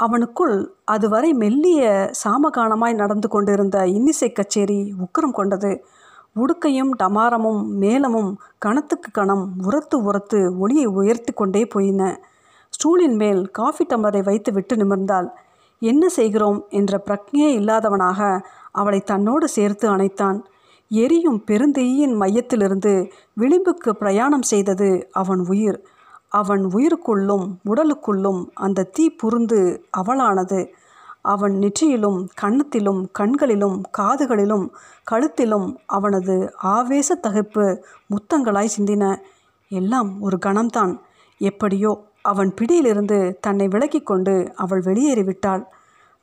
அவனுக்குள் 0.03 0.75
அதுவரை 0.85 1.33
மெல்லிய 1.33 2.11
சாமகானமாய் 2.25 2.95
நடந்து 2.95 3.29
கொண்டிருந்த 3.29 3.87
இன்னிசை 3.87 4.33
கச்சேரி 4.33 4.95
உக்கிரம் 4.99 5.33
கொண்டது. 5.33 5.85
உடுக்கையும் 6.35 6.91
டமாரமும் 7.03 7.65
மேளமும் 7.81 8.37
கணத்துக்கு 8.59 9.11
கணம் 9.11 9.53
உரத்து 9.63 10.03
உரத்து 10.03 10.59
ஒளியை 10.59 10.87
உயர்த்தி 10.87 11.33
கொண்டே 11.33 11.67
போயின. 11.67 12.21
ஸ்டூலின் 12.69 13.15
மேல் 13.15 13.51
காஃபி 13.51 13.87
டம்ளரை 13.89 14.23
வைத்து 14.23 14.53
விட்டு 14.53 14.77
நிமிர்ந்தாள். 14.77 15.29
என்ன 15.79 16.09
செய்கிறோம்? 16.09 16.65
என்ற 16.69 17.03
பிரக்ஞையே 17.07 17.51
இல்லாதவனாக 17.59 18.47
அவளை 18.71 19.01
தன்னோடு 19.01 19.49
சேர்த்து 19.49 19.97
அணைத்தான். 19.97 20.39
எரியும் 20.89 21.43
பெருந்தீயின் 21.47 22.15
மையத்திலிருந்து 22.17 23.11
விளிம்புக்கு 23.41 23.91
பிரயாணம் 23.91 24.43
செய்தது 24.43 25.09
அவன் 25.13 25.45
உயிர். 25.49 25.83
அவன் 26.29 26.65
உயிருக்குள்ளும் 26.65 27.47
உடலுக்குள்ளும் 27.65 28.47
அந்த 28.55 28.83
தீ 28.83 29.11
புருந்து 29.11 29.83
அவளானது. 29.91 30.69
அவன் 31.23 31.53
நெற்றியிலும் 31.53 32.29
கன்னத்திலும் 32.43 33.09
கண்களிலும் 33.13 33.83
காதுகளிலும் 33.99 34.69
கழுத்திலும் 35.11 35.77
அவனது 35.87 36.53
ஆவேச 36.57 37.19
தகைப்பு 37.23 37.83
முத்தங்களாய் 38.09 38.71
சிந்தின. 38.79 39.19
எல்லாம் 39.69 40.21
ஒரு 40.21 40.39
கணம்தான். 40.47 40.99
எப்படியோ 41.39 42.05
அவன் 42.23 42.55
பிடியிலிருந்து 42.55 43.39
தன்னை 43.41 43.69
விலக்கிக் 43.69 44.07
கொண்டு 44.07 44.53
அவள் 44.57 44.81
வெளியேறிவிட்டாள். 44.81 45.65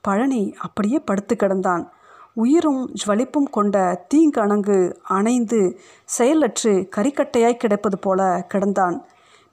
பழனி 0.02 0.56
அப்படியே 0.60 1.00
படுத்து 1.00 1.36
கிடந்தான். 1.36 1.90
உயிரும் 2.34 2.90
ஜுவலிப்பும் 2.90 3.50
கொண்ட 3.52 4.06
தீங்கணங்கு 4.14 4.96
அணைந்து 5.04 5.80
செயலற்று 6.06 6.90
கரிக்கட்டையாய் 6.96 7.54
கிடப்பது 7.54 7.98
போல 8.00 8.48
கிடந்தான். 8.54 9.00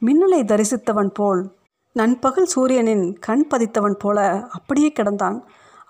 மின்னலை 0.00 0.42
தரிசித்தவன் 0.42 1.08
போல் 1.08 1.54
நண்பகல் 1.96 2.44
சூரியனின் 2.44 3.18
கண் 3.18 3.46
பதித்தவன் 3.50 3.92
போல 3.92 4.46
அப்படியே 4.50 4.92
கிடந்தான். 5.00 5.40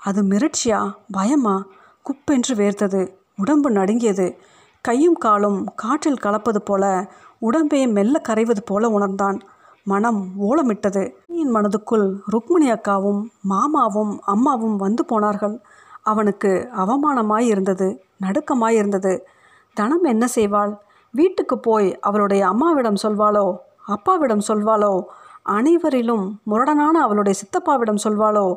அது 0.03 0.23
மிரட்சியா 0.23 0.93
பயமா? 1.11 1.67
குப்பென்று 2.05 2.53
வேர்த்தது 2.55 3.15
உடம்பு 3.37 3.71
நடுங்கியது. 3.71 4.37
கையும் 4.81 5.15
காலும் 5.15 5.73
காற்றில் 5.75 6.19
கலப்பது 6.19 6.63
போல 6.63 7.13
உடம்பே 7.41 7.91
மெல்ல 7.93 8.21
கரைவது 8.29 8.63
போல 8.65 8.89
உணர்ந்தான். 8.89 9.41
மனம் 9.85 10.29
ஓலமிட்டது. 10.41 11.13
என் 11.27 11.55
மனதுக்குள் 11.55 12.21
ருக்மிணி 12.27 12.73
அக்காவும் 12.73 13.23
மாமாவும் 13.41 14.19
அம்மாவும் 14.21 14.77
வந்து 14.77 15.05
போனார்கள். 15.05 15.61
அவனுக்கு 16.03 16.69
அவமானமாய் 16.77 17.47
இருந்தது 17.47 18.05
நடுக்கமாய் 18.23 18.77
இருந்தது 18.81 19.27
தனம் 19.75 20.03
என்ன 20.03 20.27
செய்வாள்? 20.35 20.77
வீட்டுக்கு 21.11 21.59
போய் 21.59 21.99
அவளுடைய 22.01 22.47
அம்மாவிடம் 22.47 23.03
சொல்வாளோ? 23.03 23.57
அப்பாவிடம் 23.87 24.47
சொல்வாளோ? 24.49 25.03
அனைவரிலும் 25.49 26.31
முரடனான 26.51 26.99
அவளுடைய 27.05 27.41
சித்தப்பாவிடம் 27.41 27.99
சொல்வாளோ? 28.05 28.57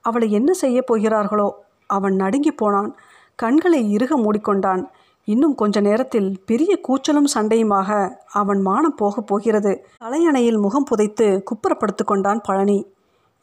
அவளை 0.00 0.30
என்ன 0.30 0.52
செய்ய 0.52 0.82
போகிறார்களோ? 0.82 1.64
அவன் 1.86 2.14
நடுங்கி 2.14 2.52
போனான். 2.52 2.96
கண்களை 3.34 3.92
இறுக 3.92 4.18
மூடிக்கொண்டான். 4.18 4.88
இன்னும் 5.24 5.54
கொஞ்ச 5.54 5.80
நேரத்தில் 5.80 6.42
பெரிய 6.46 6.80
கூச்சலும் 6.88 7.24
சண்டையுமாக 7.34 8.16
அவன் 8.32 8.60
மானம் 8.60 8.94
போகப் 8.94 9.26
போகிறது. 9.26 9.86
தலையணையில் 10.04 10.60
முகம் 10.60 10.84
புதைத்து 10.84 11.44
குப்புறப்படுத்து 11.44 12.04
கொண்டான் 12.04 12.40
பழனி. 12.40 12.86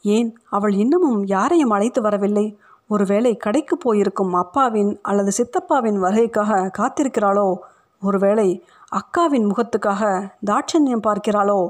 ஏன் 0.01 0.37
அவள் 0.49 0.73
இன்னமும் 0.73 1.25
யாரையும் 1.25 1.69
அழைத்து 1.69 2.01
வரவில்லை? 2.01 2.57
ஒருவேளை 2.87 3.37
கடைக்கு 3.37 3.77
போயிருக்கும் 3.77 4.33
அப்பாவின் 4.33 4.99
அல்லது 5.01 5.31
சித்தப்பாவின் 5.37 5.99
வருகைக்காக 6.01 6.71
காத்திருக்கிறாளோ? 6.77 7.55
ஒருவேளை 8.01 8.65
அக்காவின் 8.89 9.49
முகத்துக்காக 9.49 10.31
தாட்சண்யம் 10.45 11.05
பார்க்கிறாளோ? 11.07 11.69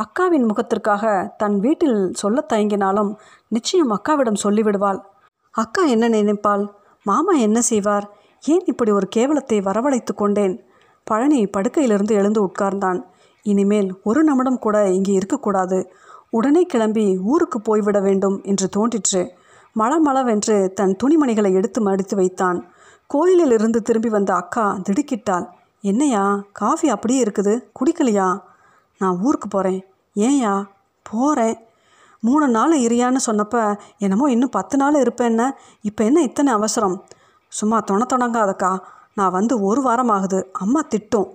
அக்காவின் 0.00 0.46
முகத்திற்காக 0.46 1.34
தன் 1.36 1.60
வீட்டில் 1.60 2.12
சொல்ல 2.12 2.44
தயங்கினாலும் 2.52 3.14
நிச்சயம் 3.48 3.90
அக்காவிடம் 3.90 4.42
சொல்லிவிடுவாள். 4.42 5.00
அக்கா 5.50 5.82
என்ன 5.84 6.08
நினைப்பாள்? 6.08 6.70
மாமா 7.02 7.32
என்ன 7.32 7.60
செய்வார்? 7.60 8.06
ஏன் 8.44 8.64
இப்படி 8.64 8.90
ஒரு 8.90 9.08
கேவலத்தை 9.08 9.60
வரவழைத்து 9.60 10.14
கொண்டேன்? 10.14 10.64
பழனி 11.04 11.46
படுக்கையிலிருந்து 11.46 12.14
எழுந்து 12.14 12.40
உட்கார்ந்தான். 12.46 13.04
இனிமேல் 13.42 14.00
ஒரு 14.02 14.24
நிமிடம் 14.24 14.58
கூட 14.58 14.88
இங்கே 14.88 15.12
இருக்கக்கூடாது. 15.12 15.92
உடனே 16.30 16.62
கிளம்பி 16.64 17.18
ஊருக்கு 17.22 17.60
போய்விட 17.60 18.00
வேண்டும் 18.00 18.42
என்று 18.42 18.68
தோன்றிற்று. 18.68 19.22
மளமளவென்று 19.78 20.72
தன் 20.72 20.96
துணிமணிகளை 21.02 21.52
எடுத்து 21.52 21.80
மடித்து 21.80 22.16
வைத்தான். 22.16 22.72
கோயிலில் 23.06 23.50
இருந்து 23.50 23.82
திரும்பி 23.82 24.08
வந்த 24.08 24.34
அக்கா 24.34 24.78
திடுக்கிட்டாள். 24.82 25.46
என்னையா 25.80 26.44
காஃபி 26.52 26.88
அப்படியே 26.88 27.22
இருக்குது 27.22 27.54
குடிக்கலையா? 27.80 28.28
நான் 28.98 29.18
ஊருக்கு 29.20 29.48
போகிறேன் 29.48 29.80
ஏன்யா? 30.16 30.64
போகிறேன் 31.02 31.58
மூணு 32.20 32.48
நாள் 32.48 32.80
இரியான்னு 32.80 33.16
சொன்னப்ப 33.26 33.78
என்னமோ 33.98 34.30
இன்னும் 34.30 34.50
பத்து 34.50 34.76
நாள் 34.76 34.94
இருப்பேன்ன. 34.94 35.50
இப்போ 35.80 36.04
என்ன 36.04 36.22
இத்தனை 36.22 36.52
அவசரம்? 36.52 37.04
சும்மா 37.48 37.80
தொண 37.80 38.02
தொடங்காதக்கா 38.14 38.78
நான் 39.14 39.30
வந்து 39.30 39.60
ஒரு 39.60 39.82
வாரம் 39.82 40.08
ஆகுது 40.08 40.48
அம்மா 40.52 40.80
திட்டும். 40.80 41.30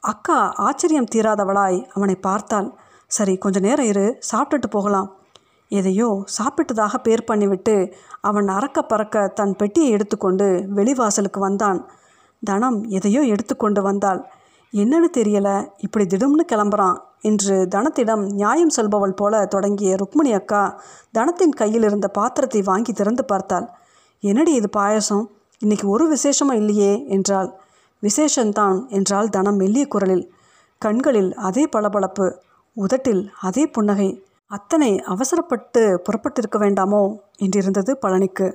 அக்கா 0.00 0.52
ஆச்சரியம் 0.56 1.08
தீராதவளாய் 1.14 1.86
அவனை 1.94 2.14
பார்த்தாள். 2.14 2.74
சரி 3.06 3.38
கொஞ்ச 3.38 3.60
நேரம் 3.60 3.86
இரு. 3.86 4.18
சாப்பிட்டுட்டு 4.32 4.70
போகலாம். 4.70 5.16
எதையோ 5.68 6.24
சாப்பிட்டதாக 6.38 6.94
பேர் 7.02 7.24
பண்ணிவிட்டு 7.32 7.92
அவன் 8.20 8.48
அறக்க 8.48 8.82
பறக்க 8.82 9.28
தன் 9.28 9.56
பெட்டியை 9.56 9.90
எடுத்துக்கொண்டு 9.90 10.66
வெளிவாசலுக்கு 10.76 11.38
வந்தான். 11.38 11.88
தனம் 12.44 12.84
எதையோ 12.88 13.20
எடுத்துக்கொண்டு 13.20 13.82
வந்தாள். 13.82 14.26
என்னன்னு 14.72 15.08
தெரியல. 15.16 15.68
இப்படி 15.78 16.16
திடும்னு 16.16 16.44
கிளம்புறான். 16.52 16.96
இன்று 17.26 17.56
தனத்திடம் 17.74 18.22
நியாயம் 18.32 18.74
சொல்பவள் 18.76 19.16
போல 19.16 19.34
தொடங்கிய 19.46 19.96
ருக்மிணி 19.96 20.32
அக்கா 20.32 20.62
தனத்தின் 21.12 21.52
கையில் 21.52 21.82
இருந்த 21.82 22.08
பாத்திரத்தை 22.08 22.60
வாங்கி 22.62 22.92
திறந்து 22.92 23.24
பார்த்தாள். 23.24 23.66
என்னடி 24.22 24.52
இது 24.52 24.68
பாயசம்? 24.68 25.24
இன்னைக்கு 25.62 25.86
ஒரு 25.88 26.04
விசேஷமும் 26.08 26.58
இல்லையே 26.60 26.92
என்றாள். 27.08 27.50
விசேஷந்தான் 28.02 28.78
என்றால் 28.88 29.28
தனம் 29.28 29.56
மெல்லிய 29.56 29.86
குரலில். 29.86 30.24
கண்களில் 30.82 31.30
அதே 31.34 31.64
பளபளப்பு 31.76 32.26
உதட்டில் 32.76 33.22
அதே 33.40 33.64
புன்னகை. 33.66 34.08
அத்தனை 34.50 34.90
அவசரப்பட்டு 35.04 35.82
புறப்பட்டிருக்க 36.02 36.56
வேண்டாமோ? 36.58 37.02
என்றிருந்தது 37.38 37.92
பழனிக்கு. 38.02 38.48